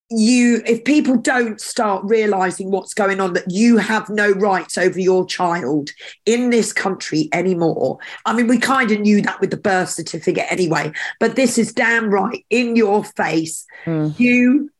[0.08, 5.00] you if people don't start realizing what's going on that you have no rights over
[5.00, 5.90] your child
[6.26, 10.46] in this country anymore i mean we kind of knew that with the birth certificate
[10.48, 14.18] anyway but this is damn right in your face Mm.
[14.18, 14.70] you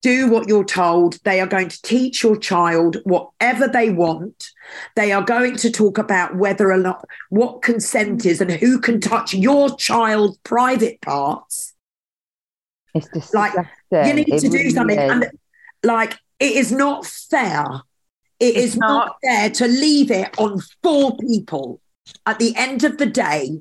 [0.00, 1.18] do what you're told.
[1.24, 4.50] They are going to teach your child whatever they want.
[4.94, 9.00] They are going to talk about whether or not what consent is and who can
[9.00, 11.74] touch your child's private parts.
[12.94, 13.52] It's just Like.
[13.92, 14.98] You need It to do something.
[14.98, 15.10] is.
[15.10, 15.30] And
[15.82, 17.64] like, it is not fair.
[18.40, 19.06] It It's is not.
[19.06, 19.16] not.
[19.24, 21.80] fair to leave it on four people
[22.26, 23.60] at the end of the day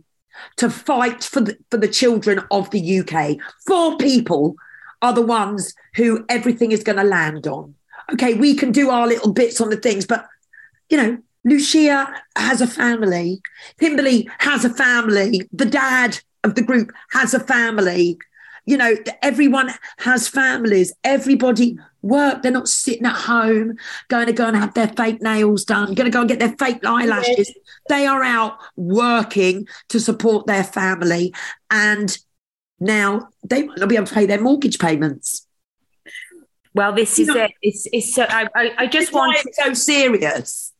[0.57, 3.37] to fight for the, for the children of the UK.
[3.65, 4.55] Four people
[5.01, 7.73] are the ones who everything is going to land on.
[8.13, 10.25] Okay, we can do our little bits on the things, but
[10.89, 13.41] you know, Lucia has a family.
[13.79, 15.41] Kimberly has a family.
[15.51, 18.17] The dad of the group has a family.
[18.67, 20.93] You know, everyone has families.
[21.03, 22.43] Everybody work.
[22.43, 23.77] They're not sitting at home
[24.09, 26.53] going to go and have their fake nails done, going to go and get their
[26.59, 27.51] fake eyelashes.
[27.89, 31.33] They are out working to support their family.
[31.71, 32.15] And
[32.79, 35.47] now they might not be able to pay their mortgage payments.
[36.75, 37.51] Well, this You is know- it.
[37.61, 38.25] It's, it's so.
[38.29, 39.37] I, I, I just want.
[39.53, 40.73] so serious.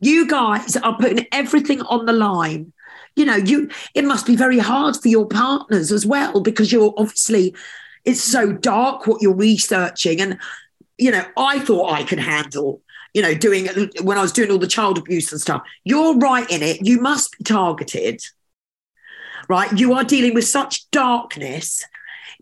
[0.00, 2.72] You guys are putting everything on the line.
[3.18, 6.94] You know, you it must be very hard for your partners as well because you're
[6.96, 7.54] obviously
[8.04, 10.20] it's so dark what you're researching.
[10.20, 10.38] And
[10.96, 12.80] you know, I thought I could handle,
[13.14, 13.68] you know, doing
[14.02, 15.62] when I was doing all the child abuse and stuff.
[15.82, 16.86] You're right in it.
[16.86, 18.22] You must be targeted.
[19.48, 19.76] Right?
[19.76, 21.84] You are dealing with such darkness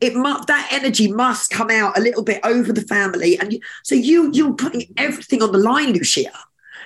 [0.01, 3.61] it must that energy must come out a little bit over the family and you,
[3.83, 6.31] so you you're putting everything on the line lucia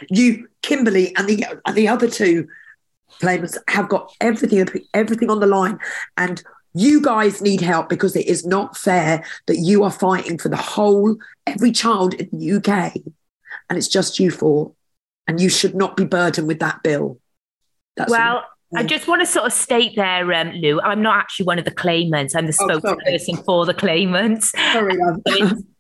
[0.09, 2.47] you kimberly and the and the other two
[3.21, 5.79] claimants have got everything everything on the line.
[6.17, 6.43] And
[6.73, 10.57] you guys need help because it is not fair that you are fighting for the
[10.57, 12.95] whole every child in the uk
[13.69, 14.73] and it's just you four.
[15.27, 17.21] And you should not be burdened with that bill.
[17.97, 18.45] That's Well,
[18.77, 20.81] I just want to sort of state there, um, Lou.
[20.81, 22.37] I'm not actually one of the claimants.
[22.37, 24.53] I'm the Oh, spokesperson for the claimants.
[24.73, 24.97] sorry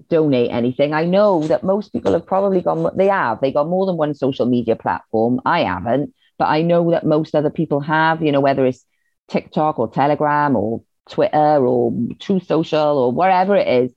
[0.09, 0.93] donate anything.
[0.93, 4.13] I know that most people have probably gone, they have, they got more than one
[4.13, 5.41] social media platform.
[5.45, 8.85] I haven't, but I know that most other people have, you know, whether it's
[9.29, 13.91] TikTok or Telegram or Twitter or Truth Social or wherever it is.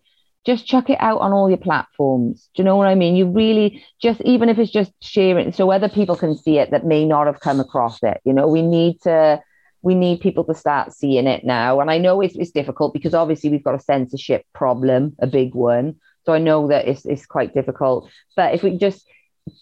[0.45, 2.49] just chuck it out on all your platforms.
[2.55, 3.15] Do you know what I mean?
[3.15, 6.85] You really just, even if it's just sharing, so other people can see it that
[6.85, 8.21] may not have come across it.
[8.25, 9.41] You know, we need to,
[9.83, 11.81] we need people to start seeing it now.
[11.81, 15.55] And I know it's, it's difficult because obviously we've got a censorship problem, a big
[15.55, 15.97] one.
[16.25, 18.09] So I know that it's, it's quite difficult.
[18.37, 19.05] But if we just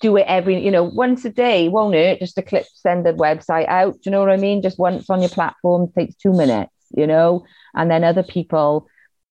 [0.01, 2.18] do it every, you know, once a day, won't it?
[2.18, 3.95] Just a clip, send the website out.
[3.95, 4.61] Do you know what I mean?
[4.62, 7.45] Just once on your platform takes two minutes, you know,
[7.75, 8.87] and then other people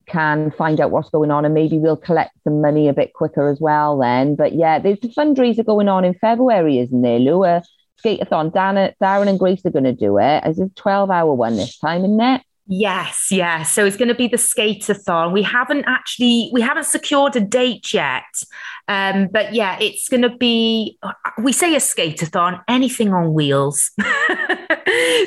[0.07, 3.47] can find out what's going on and maybe we'll collect some money a bit quicker
[3.47, 4.35] as well then.
[4.35, 7.61] But yeah, there's the fundraiser going on in February, isn't there, Lou?
[8.03, 8.51] Skateathon.
[8.51, 10.43] Darren, Darren and Grace are going to do it.
[10.45, 12.41] It's a 12 hour one this time, isn't it?
[12.71, 13.73] Yes, yes.
[13.73, 15.33] So it's going to be the skateathon.
[15.33, 18.23] We haven't actually we haven't secured a date yet,
[18.87, 20.99] um, but yeah, it's going to be.
[21.39, 23.89] We say a skateathon, anything on wheels.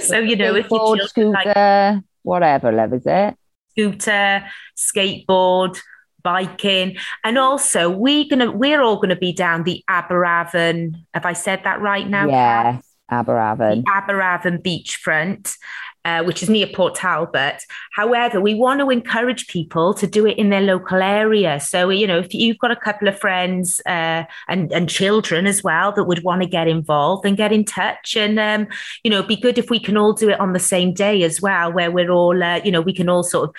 [0.02, 3.36] so you know, if you scooter, like, whatever, love is it?
[3.72, 4.44] scooter,
[4.76, 5.78] skateboard,
[6.22, 10.94] biking, and also we're gonna we're all gonna be down the Aberavon.
[11.14, 12.28] Have I said that right now?
[12.28, 13.84] Yeah, Aberavon.
[13.84, 15.56] The Aberavon beachfront
[16.04, 17.62] uh, which is near Port Talbot.
[17.92, 21.60] However, we want to encourage people to do it in their local area.
[21.60, 25.62] So, you know, if you've got a couple of friends uh, and, and children as
[25.62, 28.16] well that would want to get involved, then get in touch.
[28.16, 28.66] And, um,
[29.04, 31.40] you know, be good if we can all do it on the same day as
[31.40, 33.54] well, where we're all, uh, you know, we can all sort of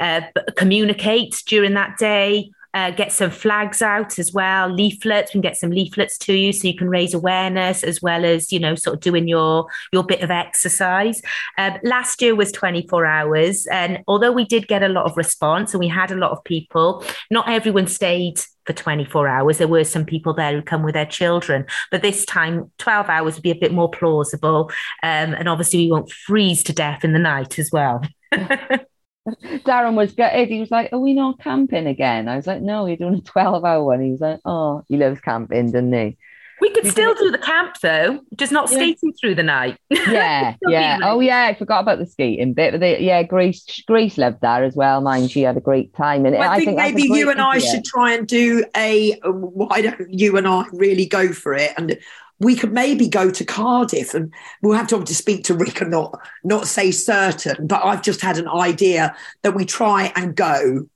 [0.00, 0.20] uh,
[0.56, 5.30] communicate during that day uh, get some flags out as well, leaflets.
[5.30, 8.52] We can get some leaflets to you so you can raise awareness as well as
[8.52, 11.22] you know sort of doing your your bit of exercise.
[11.56, 15.72] Um, last year was 24 hours, and although we did get a lot of response
[15.72, 19.58] and we had a lot of people, not everyone stayed for 24 hours.
[19.58, 23.34] There were some people there who come with their children, but this time 12 hours
[23.34, 24.70] would be a bit more plausible.
[25.02, 28.02] Um, and obviously, we won't freeze to death in the night as well.
[29.64, 30.38] Darren was gutted.
[30.38, 32.28] Eh, he was like, Are we not camping again?
[32.28, 34.00] I was like, No, you're doing a 12 hour one.
[34.00, 36.16] He was like, Oh, he loves camping, doesn't he?
[36.60, 38.76] We could still do the camp though, just not yeah.
[38.76, 39.76] skating through the night.
[39.90, 40.98] Yeah, yeah.
[41.02, 42.72] Oh yeah, I forgot about the skating bit.
[42.72, 45.00] But they, yeah, Grace Grace loved that as well.
[45.00, 46.24] Mind she had a great time.
[46.26, 47.50] And well, I, I think, think maybe you and idea.
[47.50, 49.18] I should try and do a.
[49.24, 51.72] Why don't you and I really go for it?
[51.76, 51.98] And
[52.40, 54.32] we could maybe go to Cardiff and
[54.62, 58.20] we'll have to obviously speak to Rick and not not say certain, but I've just
[58.20, 60.86] had an idea that we try and go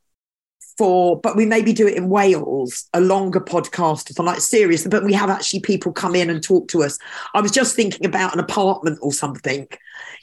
[0.79, 5.05] for, but we maybe do it in Wales, a longer podcast for like serious, but
[5.05, 6.99] we have actually people come in and talk to us.
[7.35, 9.67] I was just thinking about an apartment or something,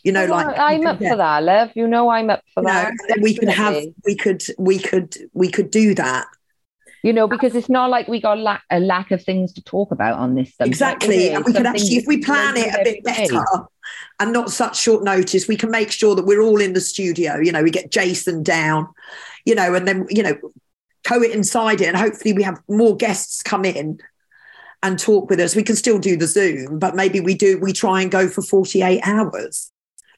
[0.03, 1.71] you know, oh, like I'm up for that, Liv.
[1.75, 2.93] You know, I'm up for that.
[3.21, 6.27] we could have, we could, we could, we could do that
[7.05, 9.91] you know, because it's not like we got lack, a lack of things to talk
[9.91, 10.67] about on this subject.
[10.69, 11.29] Exactly.
[11.29, 13.43] And we can actually, if we plan it a bit better
[14.19, 17.35] and not such short notice, we can make sure that we're all in the studio.
[17.35, 18.87] You know, we get Jason down,
[19.45, 20.35] you know, and then, you know,
[21.03, 21.89] coincide it.
[21.89, 23.99] And hopefully we have more guests come in
[24.81, 25.55] and talk with us.
[25.55, 28.41] We can still do the Zoom, but maybe we do, we try and go for
[28.41, 29.71] 48 hours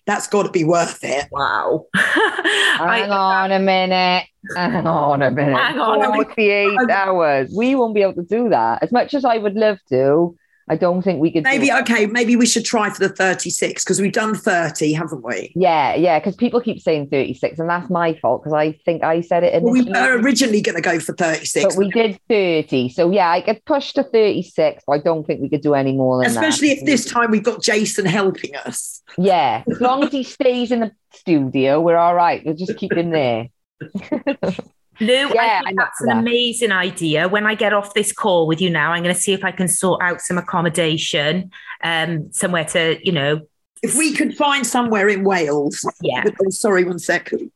[0.08, 1.28] that's got to be worth it.
[1.32, 1.86] Wow.
[1.94, 4.26] Hang on a minute.
[4.56, 5.58] Hang on a minute.
[5.58, 7.54] Hang on 48 hours.
[7.56, 8.82] We won't be able to do that.
[8.82, 10.36] As much as I would love to,
[10.70, 11.44] I don't think we could.
[11.44, 12.08] Maybe okay.
[12.08, 15.54] Maybe we should try for the thirty-six because we've done thirty, haven't we?
[15.56, 16.20] Yeah, yeah.
[16.20, 19.64] Because people keep saying thirty-six, and that's my fault because I think I said it.
[19.64, 22.90] Well, we were originally going to go for thirty-six, but we did thirty.
[22.90, 24.84] So yeah, I could push to thirty-six.
[24.86, 26.80] But I don't think we could do any more than Especially that.
[26.80, 29.02] if this time we've got Jason helping us.
[29.18, 32.44] Yeah, as long as he stays in the studio, we're all right.
[32.46, 33.48] We'll just keep him there.
[35.00, 36.18] Lou, yeah, I think that's an that.
[36.18, 37.28] amazing idea.
[37.28, 39.52] When I get off this call with you now, I'm going to see if I
[39.52, 41.52] can sort out some accommodation,
[41.84, 43.42] um, somewhere to, you know.
[43.84, 45.86] If we could find somewhere in Wales.
[46.02, 46.24] Yeah.
[46.26, 47.52] Oh, sorry, one second.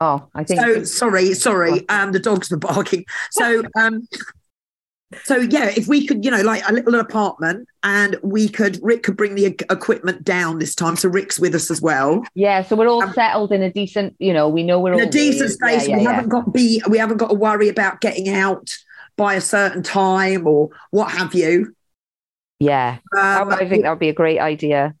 [0.00, 0.60] Oh, I think.
[0.60, 1.88] So sorry, sorry.
[1.88, 3.04] Um, the dogs were barking.
[3.30, 4.06] So um,
[5.24, 9.04] so yeah, if we could, you know, like a little apartment, and we could, Rick
[9.04, 10.96] could bring the equipment down this time.
[10.96, 12.22] So Rick's with us as well.
[12.34, 15.00] Yeah, so we're all um, settled in a decent, you know, we know we're in
[15.00, 15.88] all a decent space.
[15.88, 16.12] Yeah, yeah, we yeah.
[16.12, 18.76] haven't got to be, we haven't got to worry about getting out
[19.16, 21.74] by a certain time or what have you.
[22.60, 24.94] Yeah, um, I think that would be a great idea.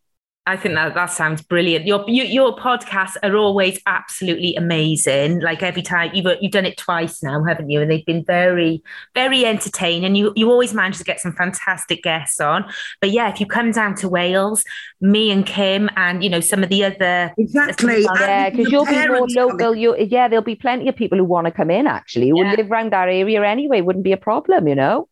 [0.48, 1.86] I think that that sounds brilliant.
[1.86, 5.40] Your you, your podcasts are always absolutely amazing.
[5.40, 7.82] Like every time you've you've done it twice now, haven't you?
[7.82, 8.82] And they've been very
[9.14, 10.14] very entertaining.
[10.16, 12.64] You you always manage to get some fantastic guests on.
[13.02, 14.64] But yeah, if you come down to Wales,
[15.02, 19.06] me and Kim, and you know some of the other exactly, yeah, because you'll be
[19.06, 19.74] more local.
[19.74, 21.86] You yeah, there'll be plenty of people who want to come in.
[21.86, 22.54] Actually, who yeah.
[22.54, 23.82] live around that area anyway.
[23.82, 25.08] Wouldn't be a problem, you know.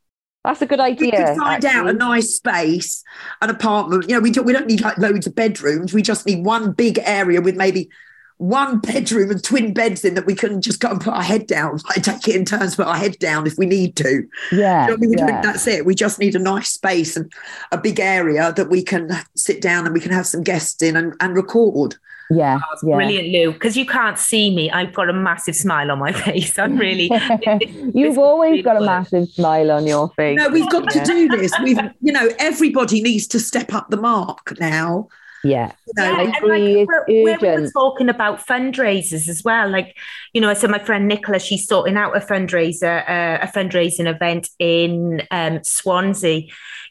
[0.47, 1.11] That's a good idea.
[1.11, 1.71] We find actually.
[1.71, 3.03] out a nice space,
[3.43, 4.09] an apartment.
[4.09, 5.93] You know, we don't we don't need like loads of bedrooms.
[5.93, 7.91] We just need one big area with maybe
[8.39, 11.49] one bedroom and twin beds in that we can just go and put our head
[11.49, 14.25] down, like take it in turns, put our head down if we need to.
[14.53, 14.85] Yeah.
[14.85, 15.19] You know I mean?
[15.19, 15.43] yeah.
[15.43, 15.85] That's it.
[15.85, 17.33] We just need a nice space and
[17.73, 20.97] a big area that we can sit down and we can have some guests in
[20.97, 21.97] and, and record.
[22.31, 22.97] Yeah, yeah.
[22.97, 23.53] brilliant, Lou.
[23.53, 26.59] Because you can't see me, I've got a massive smile on my face.
[26.59, 27.11] I'm really.
[27.95, 30.37] You've always really got a massive smile on your face.
[30.37, 31.53] No, we've got to do this.
[31.63, 35.09] We've, you know, everybody needs to step up the mark now.
[35.45, 36.19] Yeah, you know, yeah.
[36.19, 36.79] I agree.
[36.79, 39.69] Like, we're, we're, talking about fundraisers as well.
[39.69, 39.97] Like,
[40.33, 44.13] you know, I said my friend Nicola, she's sorting out a fundraiser, uh, a fundraising
[44.13, 46.43] event in um, Swansea.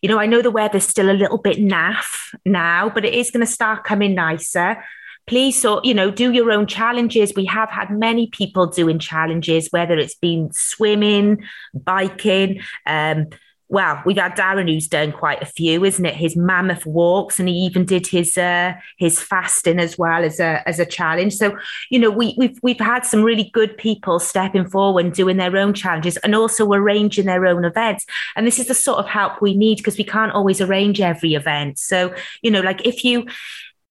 [0.01, 3.31] You know, I know the weather's still a little bit naff now, but it is
[3.31, 4.81] going to start coming nicer
[5.28, 9.67] please so you know do your own challenges we have had many people doing challenges
[9.71, 13.28] whether it's been swimming biking um
[13.67, 16.13] well, we've had Darren who's done quite a few, isn't it?
[16.13, 20.67] His mammoth walks, and he even did his uh, his fasting as well as a
[20.67, 21.34] as a challenge.
[21.34, 21.57] So,
[21.89, 25.57] you know, we, we've we've had some really good people stepping forward and doing their
[25.57, 28.05] own challenges, and also arranging their own events.
[28.36, 31.34] And this is the sort of help we need because we can't always arrange every
[31.34, 31.80] event.
[31.80, 32.13] So,
[32.43, 33.26] you know, like if you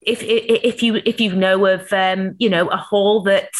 [0.07, 3.50] if if you if you know of um, you know a hall that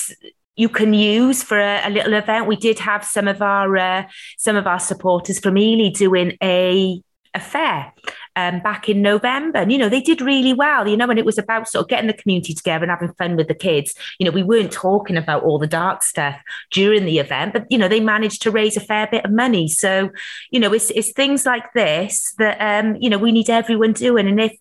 [0.57, 2.47] you can use for a, a, little event.
[2.47, 4.05] We did have some of our uh,
[4.39, 7.01] some of our supporters from Ely doing a
[7.35, 7.93] a fair
[8.37, 9.59] um, back in November.
[9.59, 11.89] And, you know, they did really well, you know, and it was about sort of
[11.89, 13.95] getting the community together and having fun with the kids.
[14.19, 16.37] You know, we weren't talking about all the dark stuff
[16.71, 19.69] during the event, but, you know, they managed to raise a fair bit of money.
[19.69, 20.11] So,
[20.51, 24.27] you know, it's, it's things like this that, um, you know, we need everyone doing.
[24.29, 24.57] And if,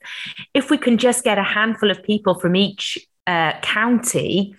[0.54, 2.98] if we can just get a handful of people from each
[3.28, 4.56] uh, county,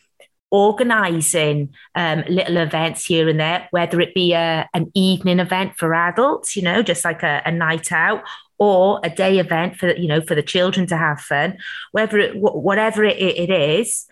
[0.51, 5.93] organising um, little events here and there, whether it be a, an evening event for
[5.93, 8.23] adults, you know, just like a, a night out,
[8.59, 11.59] or a day event for you know for the children to have fun,
[11.93, 14.07] whether it whatever it, it is,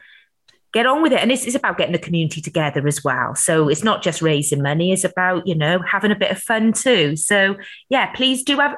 [0.72, 1.20] get on with it.
[1.20, 3.34] And it's, it's about getting the community together as well.
[3.34, 6.72] So it's not just raising money; it's about you know having a bit of fun
[6.72, 7.16] too.
[7.16, 7.56] So
[7.88, 8.76] yeah, please do have.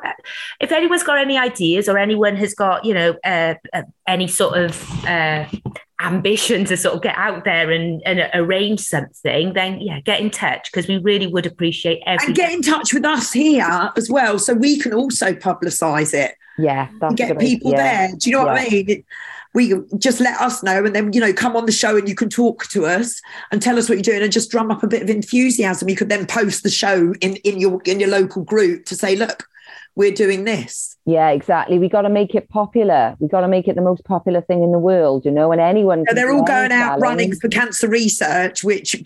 [0.61, 4.59] If anyone's got any ideas or anyone has got you know uh, uh, any sort
[4.59, 5.47] of uh,
[6.01, 10.31] ambition to sort of get out there and, and arrange something, then yeah, get in
[10.31, 12.29] touch because we really would appreciate everything.
[12.29, 16.35] And get in touch with us here as well so we can also publicise it.
[16.59, 18.11] Yeah, get people there.
[18.17, 18.53] Do you know yeah.
[18.53, 19.05] what I mean?
[19.55, 22.15] we just let us know and then you know come on the show and you
[22.15, 24.89] can talk to us and tell us what you're doing and just drum up a
[24.89, 28.43] bit of enthusiasm you could then post the show in in your in your local
[28.43, 29.49] group to say look
[29.97, 30.97] we're doing this.
[31.07, 31.79] Yeah, exactly.
[31.79, 33.15] We got to make it popular.
[33.21, 35.53] We got to make it the most popular thing in the world, you know.
[35.53, 38.97] And anyone, they're all going out running for cancer research, which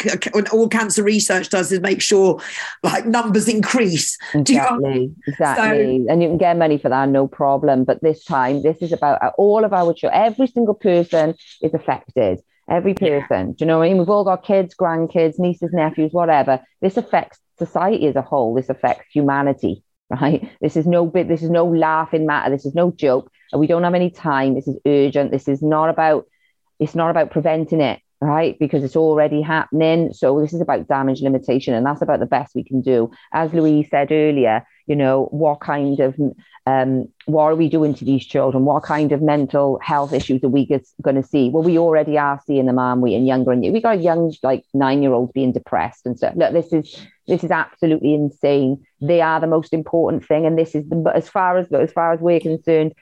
[0.52, 2.40] all cancer research does is make sure
[2.82, 4.16] like numbers increase.
[4.34, 5.14] Exactly, you know?
[5.26, 6.04] exactly.
[6.06, 7.84] So, and you can get money for that, no problem.
[7.84, 10.22] But this time, this is about uh, all of our children.
[10.22, 12.40] Every single person is affected.
[12.70, 13.28] Every person.
[13.30, 13.44] Yeah.
[13.44, 13.98] Do you know what I mean?
[13.98, 16.60] We've all got kids, grandkids, nieces, nephews, whatever.
[16.80, 18.54] This affects society as a whole.
[18.54, 20.50] This affects humanity right?
[20.60, 22.50] This is no bit, this is no laughing matter.
[22.50, 23.30] This is no joke.
[23.52, 24.54] We don't have any time.
[24.54, 25.30] This is urgent.
[25.30, 26.26] This is not about,
[26.78, 28.58] it's not about preventing it, right?
[28.58, 30.12] Because it's already happening.
[30.12, 33.10] So this is about damage limitation, and that's about the best we can do.
[33.32, 36.16] As Louise said earlier, you know, what kind of
[36.68, 38.66] um, what are we doing to these children?
[38.66, 40.66] What kind of mental health issues are we
[41.00, 41.48] going to see?
[41.48, 43.14] Well, we already are seeing them, aren't we?
[43.14, 46.34] And younger and we got young, like nine year olds being depressed and stuff.
[46.36, 46.94] Look, this is
[47.26, 48.84] this is absolutely insane.
[49.00, 52.12] They are the most important thing, and this is the, as far as as far
[52.12, 52.92] as we're concerned,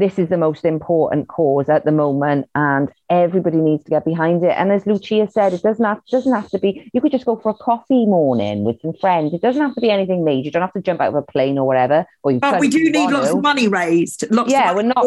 [0.00, 4.42] this is the most important cause at the moment and everybody needs to get behind
[4.44, 4.54] it.
[4.56, 7.36] And as lucia said it doesn't have doesn't have to be you could just go
[7.36, 9.34] for a coffee morning with some friends.
[9.34, 10.46] It doesn't have to be anything major.
[10.46, 12.90] You don't have to jump out of a plane or whatever or but we do
[12.90, 15.04] need lots of money raised lots yeah we're not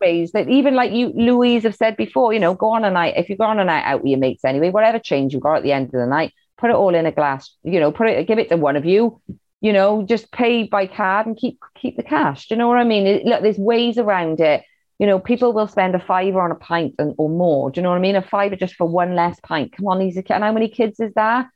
[0.00, 0.32] raised.
[0.32, 3.28] That even like you louise have said before you know go on a night if
[3.28, 5.62] you go on a night out with your mates anyway whatever change you got at
[5.62, 8.26] the end of the night put it all in a glass you know put it
[8.26, 9.20] give it to one of you
[9.60, 12.48] you know, just pay by card and keep keep the cash.
[12.48, 13.06] Do you know what I mean?
[13.06, 14.62] It, look, there's ways around it.
[14.98, 17.70] You know, people will spend a fiver on a pint and, or more.
[17.70, 18.16] Do you know what I mean?
[18.16, 19.72] A fiver just for one less pint.
[19.72, 21.48] Come on, these are and how many kids is that?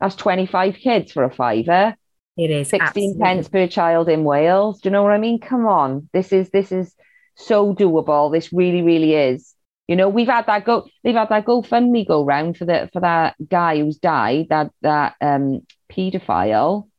[0.00, 1.94] That's 25 kids for a fiver.
[2.36, 3.22] It is 16 absolutely.
[3.22, 4.80] pence per child in Wales.
[4.80, 5.40] Do you know what I mean?
[5.40, 6.08] Come on.
[6.12, 6.94] This is this is
[7.36, 8.32] so doable.
[8.32, 9.54] This really, really is.
[9.88, 13.00] You know, we've had that go they've had that GoFundMe go round for the for
[13.00, 16.89] that guy who's died, that that um paedophile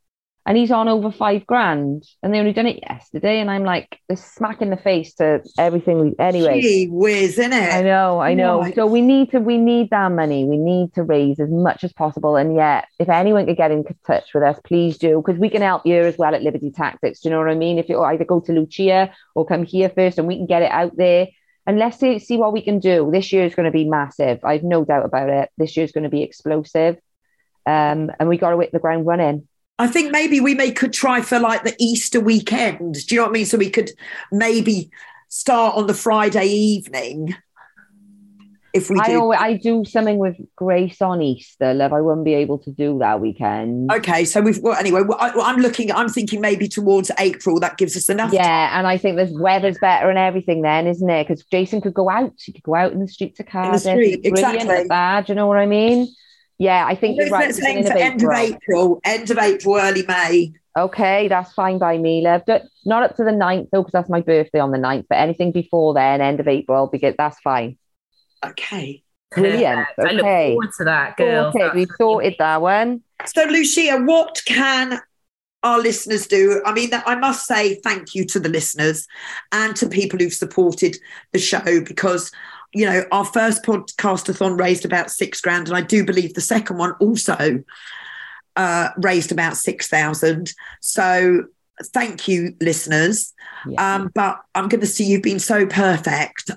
[0.46, 2.04] and he's on over five grand.
[2.24, 3.40] And they only done it yesterday.
[3.40, 6.62] And i'm like this smack in the face to everything we anyway.
[6.62, 8.70] Gee whiz, isn't it i know i know.
[8.76, 10.46] so we need to we need that money.
[10.46, 12.36] We need to raise as much as possible.
[12.36, 15.22] And yet if anyone could get in touch with us please do.
[15.26, 17.22] Because we can help you as well at liberty tactics.
[17.22, 17.78] Do you know what i mean?
[17.78, 20.72] If you either go to lucia or come here first and we can get it
[20.72, 21.28] out there.
[21.68, 23.12] And let's see, see what we can do.
[23.14, 24.44] This year is going to be massive.
[24.44, 25.50] I've no doubt about it.
[25.58, 26.98] This year is going to be explosive.
[27.68, 29.48] Um, and we got to hit the ground running.
[29.80, 32.96] I think maybe we may could try for like the Easter weekend.
[33.08, 33.46] Do you know what I mean?
[33.46, 33.92] So we could
[34.32, 34.92] maybe
[35.30, 37.36] start on the Friday evening.
[38.74, 39.20] If we I, do.
[39.20, 41.92] always, I do something with Grace on Easter, love.
[41.92, 43.92] I wouldn't be able to do that weekend.
[43.92, 45.02] Okay, so we've well anyway.
[45.02, 45.92] well, I, I'm looking.
[45.92, 47.60] I'm thinking maybe towards April.
[47.60, 48.32] That gives us enough.
[48.32, 51.28] Yeah, and I think the weather's better and everything then, isn't it?
[51.28, 52.34] Because Jason could go out.
[52.38, 53.82] He could go out in the streets of Cardiff.
[53.82, 54.88] street, It's brilliant exactly.
[54.88, 55.28] that.
[55.28, 56.08] Do you know what I mean?
[56.62, 57.46] Yeah, I think Let's, you're right.
[57.48, 58.60] let's aim for of end of April.
[58.62, 60.54] April, end of April, early May.
[60.78, 62.44] Okay, that's fine by me, love.
[62.46, 65.08] But not up to the 9th, though, because that's my birthday on the 9th.
[65.10, 67.80] But anything before then, end of April, because that's fine.
[68.46, 69.02] Okay.
[69.36, 69.88] Brilliant.
[69.96, 70.08] Perfect.
[70.08, 70.50] I look Okay.
[70.52, 71.46] forward to that, girl.
[71.48, 73.02] Okay, we've sorted that one.
[73.26, 75.02] So, Lucia, what can
[75.64, 76.62] our listeners do?
[76.64, 79.08] I mean, I must say thank you to the listeners
[79.52, 80.98] and to people who've supported
[81.32, 82.32] the show because,
[82.74, 86.78] you know, our first podcastathon raised about six grand, and I do believe the second
[86.78, 87.64] one also
[88.56, 90.54] uh, raised about 6,000.
[90.82, 91.46] So,
[91.86, 93.34] thank you, listeners.
[93.68, 93.96] Yeah.
[93.96, 96.52] Um, but I'm going to see you've been so perfect.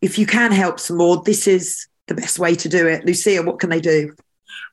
[0.00, 3.04] If you can help some more, this is the best way to do it.
[3.04, 4.14] Lucia, what can they do?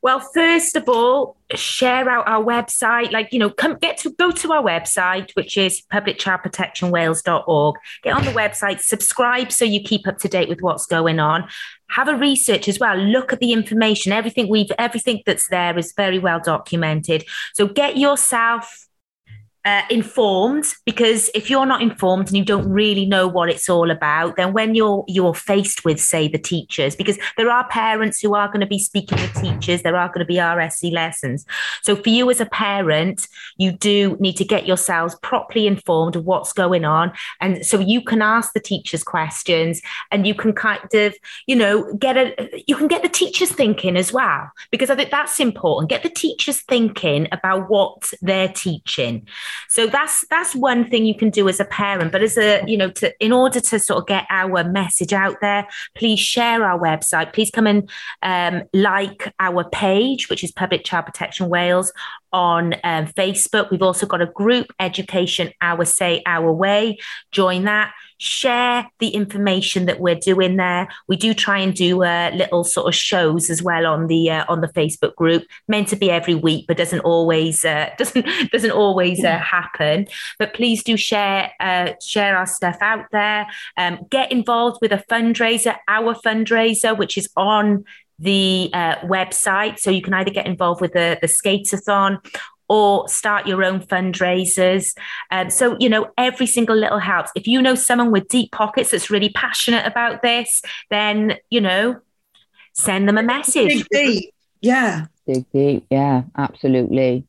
[0.01, 3.11] Well, first of all, share out our website.
[3.11, 7.75] Like, you know, come get to go to our website, which is publicchildprotectionwales.org.
[8.03, 11.47] Get on the website, subscribe so you keep up to date with what's going on.
[11.89, 12.97] Have a research as well.
[12.97, 14.11] Look at the information.
[14.11, 17.25] Everything we've everything that's there is very well documented.
[17.53, 18.87] So get yourself
[19.63, 23.91] uh, informed because if you're not informed and you don't really know what it's all
[23.91, 28.33] about then when you're you're faced with say the teachers because there are parents who
[28.33, 31.45] are going to be speaking with teachers there are going to be RSE lessons.
[31.83, 36.25] So for you as a parent you do need to get yourselves properly informed of
[36.25, 40.93] what's going on and so you can ask the teachers questions and you can kind
[40.93, 44.95] of you know get a you can get the teachers thinking as well because I
[44.95, 45.89] think that's important.
[45.89, 49.27] Get the teachers thinking about what they're teaching
[49.69, 52.77] so that's that's one thing you can do as a parent but as a you
[52.77, 56.79] know to in order to sort of get our message out there please share our
[56.79, 57.33] website.
[57.33, 57.89] Please come and
[58.21, 61.91] um, like our page which is public child protection wales
[62.33, 63.71] on um, facebook.
[63.71, 66.97] We've also got a group education our say our way.
[67.31, 67.93] Join that.
[68.17, 70.87] Share the information that we're doing there.
[71.07, 74.45] We do try and do uh, little sort of shows as well on the uh,
[74.47, 75.43] on the facebook group.
[75.67, 80.07] Meant to be every week but doesn't always uh, doesn't doesn't always uh, happen.
[80.37, 83.47] But please do share uh, share our stuff out there.
[83.75, 87.85] Um, get involved with a fundraiser our fundraiser which is on
[88.21, 92.19] the uh, website so you can either get involved with the the skateathon
[92.69, 94.95] or start your own fundraisers.
[95.29, 97.29] Um, so, you know, every single little helps.
[97.35, 101.99] If you know someone with deep pockets that's really passionate about this, then, you know,
[102.71, 103.89] send them a message.
[103.89, 104.33] Big deep.
[104.61, 105.85] Yeah, Dig deep.
[105.89, 107.25] Yeah, absolutely.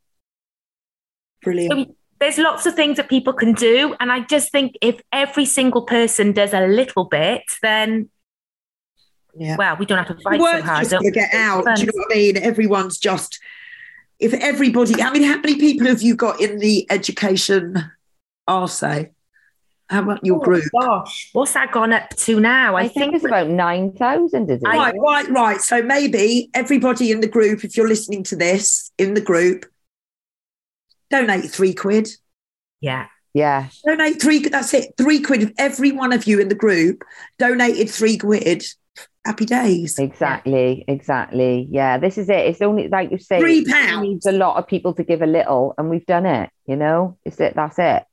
[1.43, 1.89] brilliant.
[1.89, 3.97] So there's lots of things that people can do.
[4.01, 8.11] And I just think if every single person does a little bit, then,
[9.35, 9.57] Yeah.
[9.57, 10.81] well, we don't have to The fight so hard.
[10.81, 11.65] just don't to get out.
[11.77, 12.37] Do you know what I mean?
[12.37, 13.39] Everyone's just,
[14.19, 17.77] if everybody, I mean, how many people have you got in the education
[18.49, 19.11] RSA?
[19.89, 20.65] How about your Oh, group?
[20.81, 22.77] Gosh, what's that gone up to now?
[22.77, 24.67] I, think, it's about 9,000, is it?
[24.67, 25.61] Right, right, right.
[25.61, 29.67] So maybe everybody in the group, if you're listening to this in the group,
[31.11, 32.09] donate three quid.
[32.81, 33.07] Yeah.
[33.35, 33.69] yeah.
[33.87, 34.39] Donate three.
[34.41, 34.95] That's it.
[34.97, 35.43] Three quid.
[35.43, 37.05] If every one of you in the group
[37.39, 38.65] donated three quid,
[39.25, 39.99] happy days.
[39.99, 41.69] Exactly, exactly.
[41.71, 42.47] Yeah, this is it.
[42.47, 44.03] It's only like you say, Three pounds.
[44.03, 46.51] needs a lot of people to give a little, and we've done it.
[46.67, 47.55] You know, it's it.
[47.55, 48.05] That's it.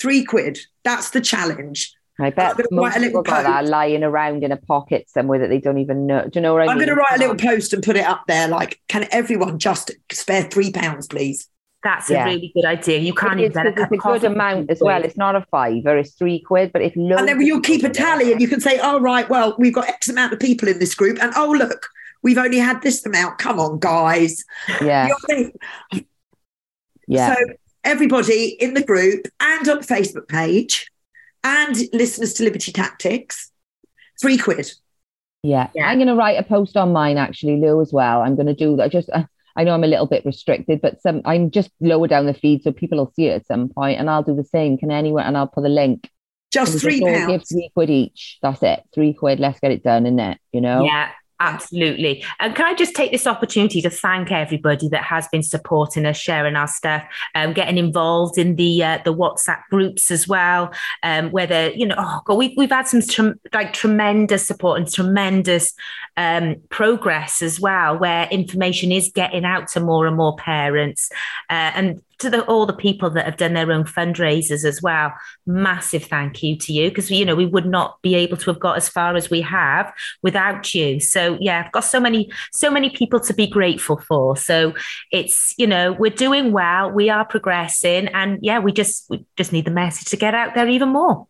[0.00, 0.58] Three quid.
[0.84, 1.92] That's the challenge.
[2.20, 5.48] I bet most write a little people that lying around in a pocket somewhere that
[5.48, 6.22] they don't even know.
[6.22, 6.70] Do you know what I mean?
[6.70, 8.48] I'm going to write a little post and put it up there.
[8.48, 11.48] Like, can everyone just spare three pounds, please?
[11.84, 12.24] That's Yeah.
[12.24, 12.98] a really good idea.
[12.98, 15.04] You can't It even is, get a 'cause cup it's a good amount as well.
[15.04, 16.72] It's not a fiver, it's three quid.
[16.72, 18.60] But if loads and then you'll keep a people do it- tally and you can
[18.60, 21.22] say, oh, right, well, we've got X amount of people in this group.
[21.22, 21.86] And oh, look,
[22.24, 23.38] we've only had this amount.
[23.38, 24.42] Come on, guys.
[24.82, 26.06] Yeah, You know what I mean?
[27.06, 27.34] yeah.
[27.34, 27.40] So
[27.84, 30.90] everybody in the group and on the Facebook page
[31.44, 33.52] and listeners to Liberty Tactics,
[34.20, 34.72] three quid.
[35.44, 35.68] Yeah.
[35.76, 35.86] Yeah.
[35.86, 38.22] I'm going to write a post on mine actually, Lou, as well.
[38.22, 38.90] I'm going to do that.
[38.90, 39.22] Just, uh,
[39.58, 42.62] I know I'm a little bit restricted, but some I'm just lower down the feed
[42.62, 44.78] so people will see it at some point, and I'll do the same.
[44.78, 45.24] Can anyone?
[45.24, 46.08] And I'll put a link.
[46.52, 47.48] Just three just all Give pounds.
[47.50, 48.38] three quid each.
[48.40, 48.82] That's it.
[48.94, 49.40] Three quid.
[49.40, 50.36] Let's get it done, innit?
[50.52, 50.84] You know.
[50.84, 51.10] Yeah.
[51.40, 52.24] Absolutely.
[52.40, 56.16] And can I just take this opportunity to thank everybody that has been supporting us,
[56.16, 57.04] sharing our stuff,
[57.36, 60.72] um, getting involved in the uh, the WhatsApp groups as well.
[61.04, 64.92] Um, whether you know, oh God, we, we've had some tre- like tremendous support and
[64.92, 65.74] tremendous
[66.16, 71.08] um, progress as well, where information is getting out to more and more parents.
[71.48, 75.12] Uh, and to the, all the people that have done their own fundraisers as well.
[75.46, 78.60] Massive thank you to you because you know we would not be able to have
[78.60, 79.92] got as far as we have
[80.22, 81.00] without you.
[81.00, 84.36] So yeah, I've got so many so many people to be grateful for.
[84.36, 84.74] So
[85.12, 89.52] it's you know we're doing well, we are progressing, and yeah, we just we just
[89.52, 91.26] need the message to get out there even more.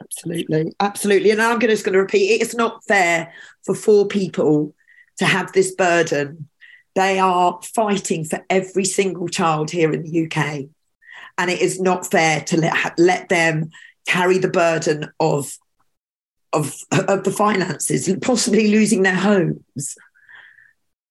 [0.00, 1.30] Absolutely, absolutely.
[1.30, 3.32] And I'm just going to repeat: it's not fair
[3.64, 4.74] for four people
[5.18, 6.48] to have this burden
[6.94, 10.66] they are fighting for every single child here in the UK.
[11.38, 13.70] And it is not fair to let, let them
[14.06, 15.56] carry the burden of,
[16.52, 19.96] of, of the finances, possibly losing their homes.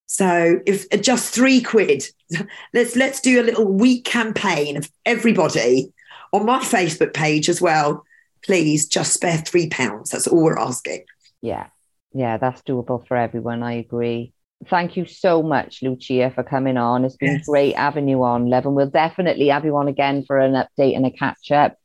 [0.05, 2.03] So if uh, just three quid,
[2.73, 5.93] let's let's do a little week campaign of everybody
[6.33, 8.03] on my Facebook page as well.
[8.43, 10.09] Please just spare three pounds.
[10.09, 11.05] That's all we're asking.
[11.41, 11.67] Yeah.
[12.11, 13.61] Yeah, that's doable for everyone.
[13.61, 14.33] I agree
[14.67, 17.05] thank you so much, Lucia, for coming on.
[17.05, 17.45] It's been yes.
[17.45, 20.95] great having you on, Love, and we'll definitely have you on again for an update
[20.95, 21.77] and a catch up.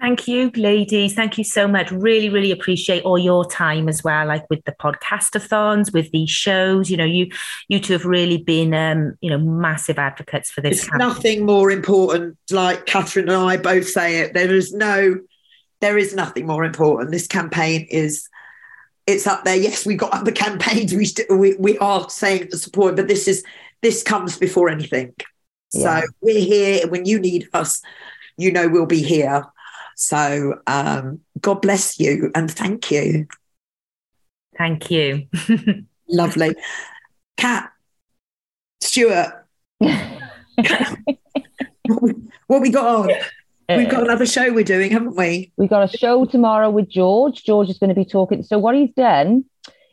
[0.00, 1.12] Thank you, ladies.
[1.12, 1.90] Thank you so much.
[1.90, 6.90] Really, really appreciate all your time as well, like with the podcastathons, with these shows.
[6.90, 7.30] You know, you
[7.68, 10.78] you two have really been um, you know, massive advocates for this.
[10.78, 11.08] It's campaign.
[11.08, 14.32] nothing more important, like Kathryn and I both say it.
[14.32, 15.18] There is no
[15.82, 17.10] there is nothing more important.
[17.10, 18.26] This campaign is
[19.10, 19.56] it's up there.
[19.56, 20.94] Yes, we got other campaigns.
[20.94, 23.44] We st- we, we are saying the support, but this is
[23.82, 25.14] this comes before anything.
[25.72, 26.00] Yeah.
[26.00, 27.82] So we're here when you need us.
[28.36, 29.44] You know we'll be here.
[29.96, 33.26] So um, God bless you and thank you.
[34.56, 35.26] Thank you.
[36.08, 36.54] Lovely.
[37.36, 37.70] Kat,
[38.80, 39.46] Stuart,
[39.78, 40.20] what
[42.48, 43.10] we got on?
[43.76, 45.52] We've got another show we're doing, haven't we?
[45.56, 47.44] We've got a show tomorrow with George.
[47.44, 48.42] George is going to be talking.
[48.42, 49.44] So what he's done,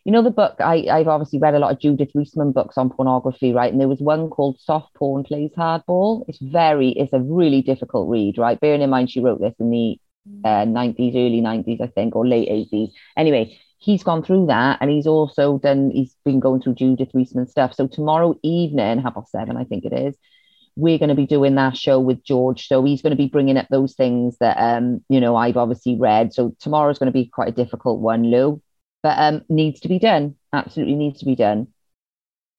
[0.06, 2.90] you know, the book I, I've obviously read a lot of Judith Reisman books on
[2.90, 3.72] pornography, right?
[3.72, 6.24] And there was one called Soft Porn Plays Hardball.
[6.28, 8.60] It's very, it's a really difficult read, right?
[8.60, 10.00] Bearing in mind she wrote this in the
[10.44, 12.92] uh, 90s, early 90s, I think, or late 80s.
[13.16, 17.50] Anyway, he's gone through that and he's also done, he's been going through Judith Reisman
[17.50, 17.74] stuff.
[17.74, 20.16] So tomorrow evening, half past seven, I think it is,
[20.78, 22.68] we're going to be doing that show with George.
[22.68, 25.98] So he's going to be bringing up those things that, um, you know, I've obviously
[25.98, 26.34] read.
[26.34, 28.62] So tomorrow's going to be quite a difficult one, Lou,
[29.02, 30.36] but um, needs to be done.
[30.54, 31.68] Absolutely needs to be done.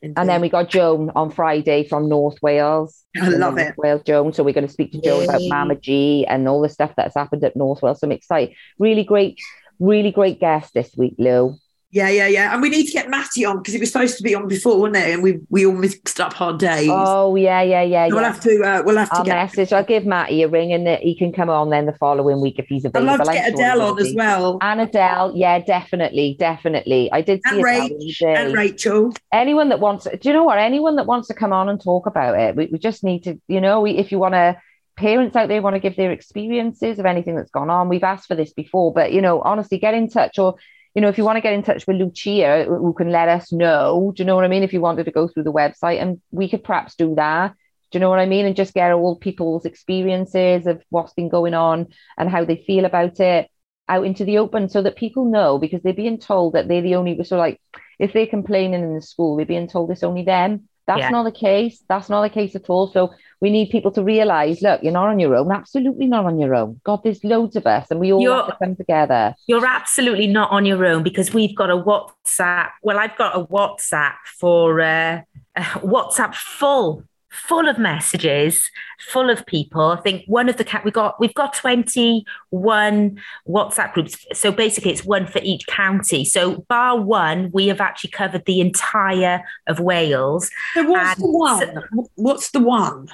[0.02, 0.14] Indeed.
[0.18, 3.04] And then we got Joan on Friday from North Wales.
[3.20, 3.78] I love North it.
[3.78, 4.32] Wales Joan.
[4.32, 7.14] So we're going to speak to Joan about Mama G and all the stuff that's
[7.14, 8.00] happened at North Wales.
[8.00, 8.54] So I'm excited.
[8.78, 9.38] Really great,
[9.78, 11.56] really great guest this week, Lou.
[11.90, 12.52] Yeah, yeah, yeah.
[12.52, 14.78] And we need to get Matty on because it was supposed to be on before,
[14.78, 15.14] wasn't it?
[15.14, 16.90] And we we all mixed up our days.
[16.92, 18.08] Oh yeah, yeah, yeah.
[18.08, 19.72] So we'll have to uh, we'll have to I'll get message.
[19.72, 22.66] I'll give Matty a ring and he can come on then the following week if
[22.66, 23.10] he's available.
[23.10, 24.58] I'd love to get Adele on as well.
[24.60, 27.10] And Adele, yeah, definitely, definitely.
[27.10, 29.14] I did see and, Rach, and Rachel.
[29.32, 30.58] Anyone that wants, do you know what?
[30.58, 33.40] Anyone that wants to come on and talk about it, we, we just need to,
[33.48, 34.60] you know, we, if you want to
[34.98, 37.88] parents out there want to give their experiences of anything that's gone on.
[37.88, 40.56] We've asked for this before, but you know, honestly, get in touch or
[40.98, 43.52] you know, if you want to get in touch with Lucia, who can let us
[43.52, 44.64] know, do you know what I mean?
[44.64, 47.54] If you wanted to go through the website, and we could perhaps do that.
[47.92, 48.46] Do you know what I mean?
[48.46, 51.86] And just get all people's experiences of what's been going on
[52.16, 53.48] and how they feel about it
[53.88, 56.96] out into the open so that people know because they're being told that they're the
[56.96, 57.60] only so like
[58.00, 60.67] if they're complaining in the school, they're being told it's only them.
[60.88, 61.10] That's yeah.
[61.10, 61.84] not the case.
[61.86, 62.90] That's not the case at all.
[62.90, 63.12] So
[63.42, 65.52] we need people to realize, look, you're not on your own.
[65.52, 66.80] Absolutely not on your own.
[66.82, 69.34] God, there's loads of us, and we all you're, have to come together.
[69.46, 72.70] You're absolutely not on your own because we've got a WhatsApp.
[72.82, 75.20] Well, I've got a WhatsApp for uh,
[75.54, 78.70] a WhatsApp full full of messages,
[79.00, 79.82] full of people.
[79.82, 84.26] I think one of the cat we got we've got 21 WhatsApp groups.
[84.32, 86.24] So basically it's one for each county.
[86.24, 90.50] So bar one, we have actually covered the entire of Wales.
[90.74, 91.60] So what's and the one?
[91.60, 93.08] So, what's the one?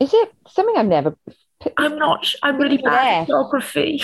[0.00, 1.16] Is it something I've never
[1.76, 4.02] I'm not I'm really bad at geography.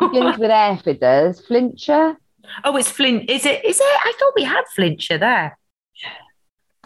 [0.00, 1.40] Begins with F it does.
[1.40, 2.16] Flintshire.
[2.64, 3.28] Oh, it's Flint.
[3.28, 3.64] Is it?
[3.64, 3.82] Is it?
[3.82, 5.58] I thought we had Flintshire there.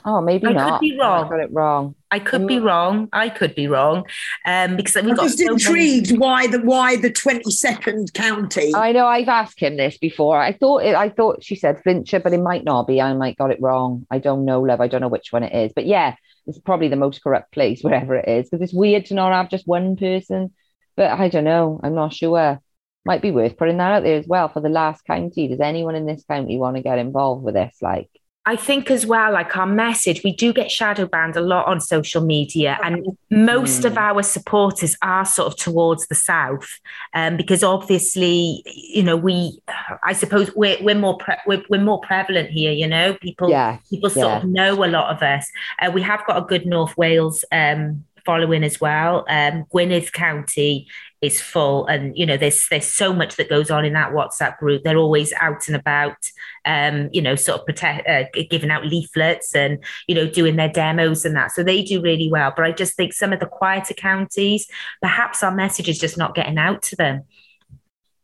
[0.05, 0.81] Oh, maybe I not.
[0.81, 1.25] could be wrong.
[1.25, 1.95] I got it wrong.
[2.11, 3.09] I could be wrong.
[3.13, 4.05] I could be wrong.
[4.45, 6.19] Um, because we've I'm got just so intrigued many...
[6.19, 8.75] why the why the twenty second county.
[8.75, 10.41] I know I've asked him this before.
[10.41, 13.01] I thought it, I thought she said Flintshire, but it might not be.
[13.01, 14.07] I might got it wrong.
[14.11, 14.81] I don't know, love.
[14.81, 15.73] I don't know which one it is.
[15.75, 19.15] But yeah, it's probably the most correct place, wherever it is, because it's weird to
[19.15, 20.53] not have just one person.
[20.97, 21.81] But I don't know.
[21.83, 22.61] I'm not sure.
[23.05, 25.49] might be worth putting that out there as well for the last county.
[25.49, 27.77] Does anyone in this county want to get involved with this?
[27.81, 28.11] Like,
[28.45, 31.81] I think as well, like our message, we do get shadow banned a lot on
[31.81, 33.85] social media, and most mm.
[33.85, 36.69] of our supporters are sort of towards the south,
[37.15, 39.61] um, because obviously, you know, we,
[40.03, 42.73] I suppose we're we're more pre- we're, we're more prevalent here.
[42.73, 43.79] You know, people yeah.
[43.89, 44.39] people sort yeah.
[44.39, 45.49] of know a lot of us.
[45.81, 49.25] Uh, we have got a good North Wales um, following as well.
[49.29, 50.89] Um, Gwynedd County
[51.21, 54.59] is full, and you know there's there's so much that goes on in that WhatsApp
[54.59, 54.83] group.
[54.83, 56.17] They're always out and about,
[56.65, 60.69] um, you know, sort of protect, uh, giving out leaflets and you know doing their
[60.69, 61.53] demos and that.
[61.53, 62.53] So they do really well.
[62.55, 64.67] But I just think some of the quieter counties,
[65.01, 67.23] perhaps our message is just not getting out to them.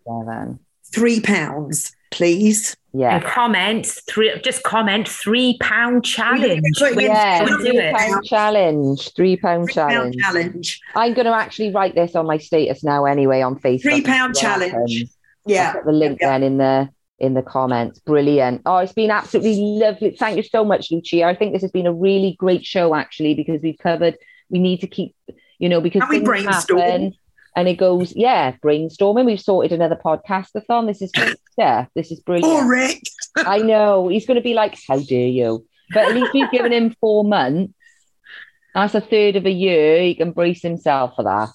[0.93, 2.77] three pounds, please.
[2.93, 3.15] Yeah.
[3.15, 4.39] And comment three.
[4.43, 6.63] Just comment three pound challenge.
[6.79, 9.13] Yeah, three pound challenge.
[9.15, 10.15] Three pound challenge.
[10.17, 10.79] challenge.
[10.95, 13.81] I'm going to actually write this on my status now anyway on Facebook.
[13.81, 15.01] Three pound challenge.
[15.01, 15.09] Um,
[15.47, 15.73] yeah.
[15.83, 16.29] the link yeah.
[16.29, 16.89] then in the
[17.19, 17.99] in the comments.
[17.99, 18.61] Brilliant.
[18.65, 20.11] Oh, it's been absolutely lovely.
[20.11, 21.23] Thank you so much, Lucia.
[21.23, 24.17] I think this has been a really great show actually because we've covered.
[24.49, 25.15] We need to keep,
[25.57, 26.79] you know, because and we brainstorm.
[26.79, 27.13] Happen,
[27.55, 29.25] and it goes, yeah, brainstorming.
[29.25, 30.87] We've sorted another podcastathon.
[30.87, 31.87] This is great stuff.
[31.95, 32.51] This is brilliant.
[32.51, 33.01] Oh, Rick.
[33.37, 34.07] I know.
[34.07, 35.65] He's going to be like, how dare you?
[35.93, 37.73] But at least we've given him four months.
[38.73, 40.01] That's a third of a year.
[40.01, 41.49] He can brace himself for that.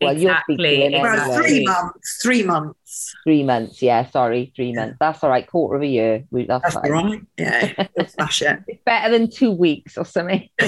[0.00, 0.84] Well, exactly.
[0.84, 1.36] you'll anyway.
[1.36, 2.18] three months.
[2.20, 2.77] Three months.
[3.24, 3.82] Three months.
[3.82, 4.96] Yeah, sorry, three months.
[4.98, 5.46] That's all right.
[5.46, 6.24] Quarter of a year.
[6.32, 7.20] That's, that's right.
[7.36, 8.60] Yeah, smash it.
[8.66, 10.48] It's better than two weeks or something.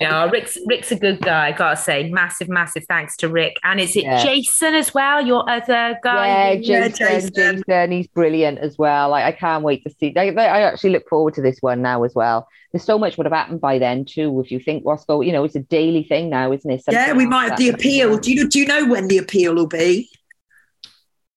[0.00, 1.48] yeah, Rick's Rick's a good guy.
[1.48, 3.56] I gotta say, massive, massive thanks to Rick.
[3.64, 4.22] And is it yeah.
[4.22, 5.24] Jason as well?
[5.24, 6.52] Your other guy?
[6.52, 7.62] Yeah, Jason, Jason.
[7.66, 7.92] Jason.
[7.92, 9.10] He's brilliant as well.
[9.10, 10.14] Like, I can't wait to see.
[10.16, 13.26] I, I actually look forward to this one now as well there's so much would
[13.26, 14.40] have happened by then too.
[14.40, 16.84] If you think what's going, you know, it's a daily thing now, isn't it?
[16.84, 18.16] Something yeah, we might have the appeal.
[18.16, 20.08] Do you do you know when the appeal will be?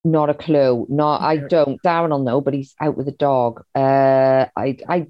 [0.04, 0.86] Not a clue.
[0.90, 1.82] No, I don't.
[1.82, 3.64] Darren will know, but he's out with a dog.
[3.74, 5.08] Uh, I I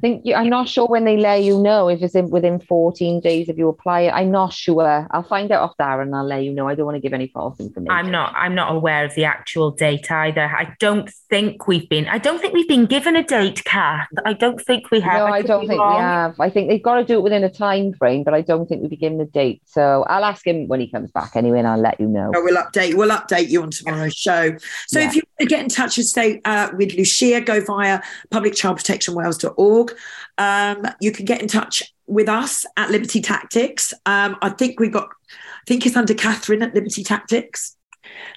[0.00, 3.20] think you, I'm not sure when they let you know if it's in within 14
[3.20, 4.10] days if you apply it.
[4.10, 5.06] I'm not sure.
[5.10, 6.68] I'll find out off Darren I'll let you know.
[6.68, 7.90] I don't want to give any false information.
[7.90, 10.44] I'm not I'm not aware of the actual date either.
[10.44, 14.08] I don't think we've been I don't think we've been given a date, Kath.
[14.24, 15.18] I don't think we have.
[15.18, 15.96] No, I, I don't think wrong.
[15.96, 16.40] we have.
[16.40, 18.80] I think they've got to do it within a time frame, but I don't think
[18.80, 19.62] we've been given a date.
[19.66, 22.32] So I'll ask him when he comes back anyway and I'll let you know.
[22.34, 24.56] Oh, we'll update we'll update you on tomorrow's show.
[24.88, 25.08] So yeah.
[25.08, 28.00] if you want to get in touch and stay uh, with Lucia, go via
[28.32, 29.96] publicchildprotectionwales.org.
[30.38, 33.92] Um, you can get in touch with us at Liberty Tactics.
[34.06, 37.02] Um, I think we've got, I think it's under Kathryn at Liberty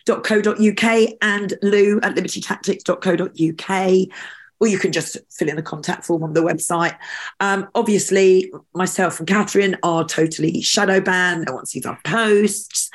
[0.06, 4.08] Tactics.co.uk and Lou at libertytactics.co.uk.
[4.62, 6.98] Or you can just fill in the contact form on the website.
[7.40, 11.46] Um, obviously, myself and Kathryn are totally shadow banned.
[11.48, 12.90] No one sees our posts.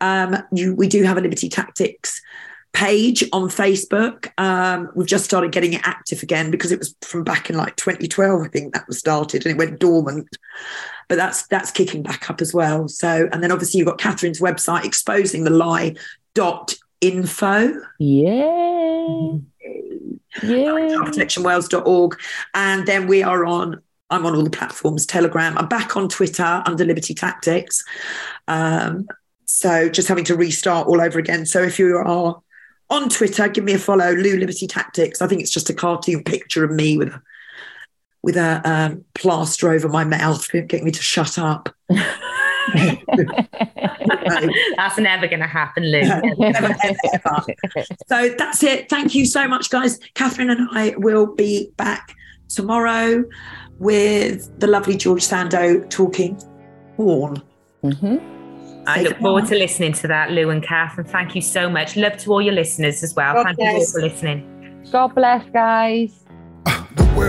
[0.00, 2.22] Um, you, we do have a Liberty Tactics
[2.72, 4.30] page on Facebook.
[4.38, 7.76] Um, we've just started getting it active again because it was from back in like
[7.76, 10.28] 2012, I think that was started, and it went dormant.
[11.08, 12.88] But that's that's kicking back up as well.
[12.88, 15.96] So, and then obviously you've got Kathryn's website exposing the lie
[16.34, 17.72] dot info.
[17.98, 19.32] Yeah.
[20.42, 20.96] Yeah.
[21.02, 22.18] protectionwales.org.
[22.54, 25.56] And then we are on I'm on all the platforms, Telegram.
[25.56, 27.84] I'm back on Twitter under Liberty Tactics.
[28.48, 29.06] Um,
[29.44, 31.46] so just having to restart all over again.
[31.46, 32.40] So if you are
[32.90, 35.22] on Twitter, give me a follow, Lou Liberty Tactics.
[35.22, 37.22] I think it's just a cartoon picture of me with a
[38.22, 41.74] with a um, plaster over my mouth, getting me to shut up.
[44.76, 46.00] that's never going to happen, Lou.
[46.00, 47.44] never, ever, ever.
[48.08, 48.88] So that's it.
[48.88, 49.98] Thank you so much, guys.
[50.14, 52.14] Kathryn and I will be back
[52.48, 53.24] tomorrow
[53.78, 56.40] with the lovely George Sando talking
[56.96, 57.42] porn.
[57.82, 58.86] Mm-hmm.
[58.86, 61.96] I look forward to listening to that, Lou and Kath, and thank you so much.
[61.96, 63.34] Love to all your listeners as well.
[63.34, 63.72] God thank bless.
[63.72, 64.86] you all for listening.
[64.90, 66.24] God bless, guys.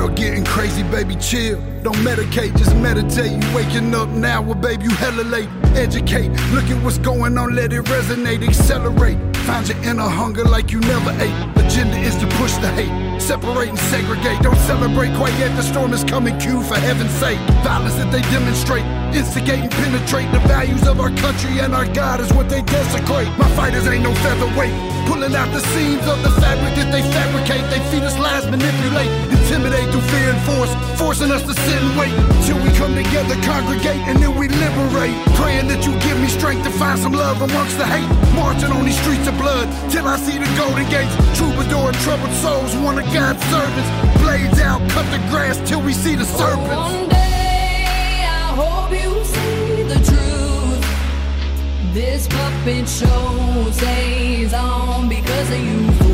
[0.10, 1.60] Getting crazy, baby, chill.
[1.82, 3.32] Don't medicate, just meditate.
[3.32, 5.49] You waking up now, well, baby, you hella late.
[5.76, 9.18] Educate, look at what's going on, let it resonate, accelerate.
[9.38, 11.34] Find your inner hunger like you never ate.
[11.66, 12.91] Agenda is to push the hate,
[13.22, 14.41] separate and segregate.
[14.41, 17.38] Don't celebrate quite yet, the storm is coming, Q, for heaven's sake.
[17.61, 20.30] Violence that they demonstrate, instigate and penetrate.
[20.34, 23.30] The values of our country and our God is what they desecrate.
[23.38, 24.74] My fighters ain't no featherweight,
[25.05, 27.63] pulling out the seams of the fabric that they fabricate.
[27.69, 31.93] They feed us lies, manipulate, intimidate through fear and force, forcing us to sit and
[31.95, 32.13] wait
[32.49, 35.13] till we come together, congregate, and then we liberate.
[35.38, 38.09] Praying that you give me strength to find some love amongst the hate.
[38.34, 41.13] Marching on these streets of blood till I see the golden gates.
[41.38, 44.22] Troubadour and troubled souls, one servants.
[44.22, 46.70] Blades out, cut the grass till we see the serpents.
[46.70, 51.93] One day I hope you see the truth.
[51.93, 56.11] This puppet show stays on because of you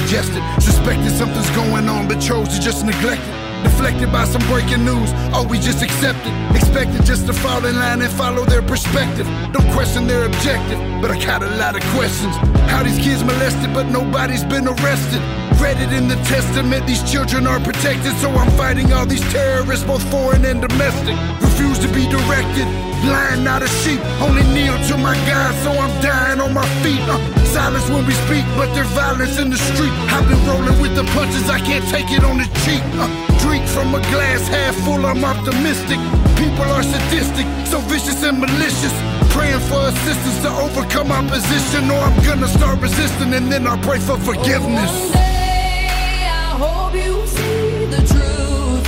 [0.00, 0.32] just.
[0.64, 3.42] Suspected something's going on, but chose to just neglect it.
[3.62, 6.32] Deflected by some breaking news, oh, we just accepted.
[6.56, 9.26] Expected just to fall in line and follow their perspective.
[9.52, 12.34] Don't question their objective, but I got a lot of questions.
[12.72, 15.22] How these kids molested, but nobody's been arrested.
[15.62, 19.84] Read it in the testament, these children are protected, so I'm fighting all these terrorists,
[19.84, 21.14] both foreign and domestic.
[21.40, 22.66] Refuse to be directed,
[23.06, 24.00] blind, not a sheep.
[24.20, 26.98] Only kneel to my God, so I'm dying on my feet.
[27.06, 29.92] Uh, silence when we speak, but there's violence in the street.
[30.08, 32.82] I've been rolling with the punches, I can't take it on the cheek.
[32.96, 33.08] Uh,
[33.44, 36.00] drink from a glass half full, I'm optimistic.
[36.40, 38.94] People are sadistic, so vicious and malicious.
[39.36, 44.00] Praying for assistance to overcome opposition, or I'm gonna start resisting and then I'll pray
[44.00, 44.90] for forgiveness.
[44.90, 48.86] One day I hope you see the truth.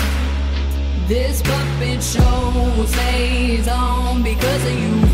[1.06, 5.13] This puppet show stays on because of you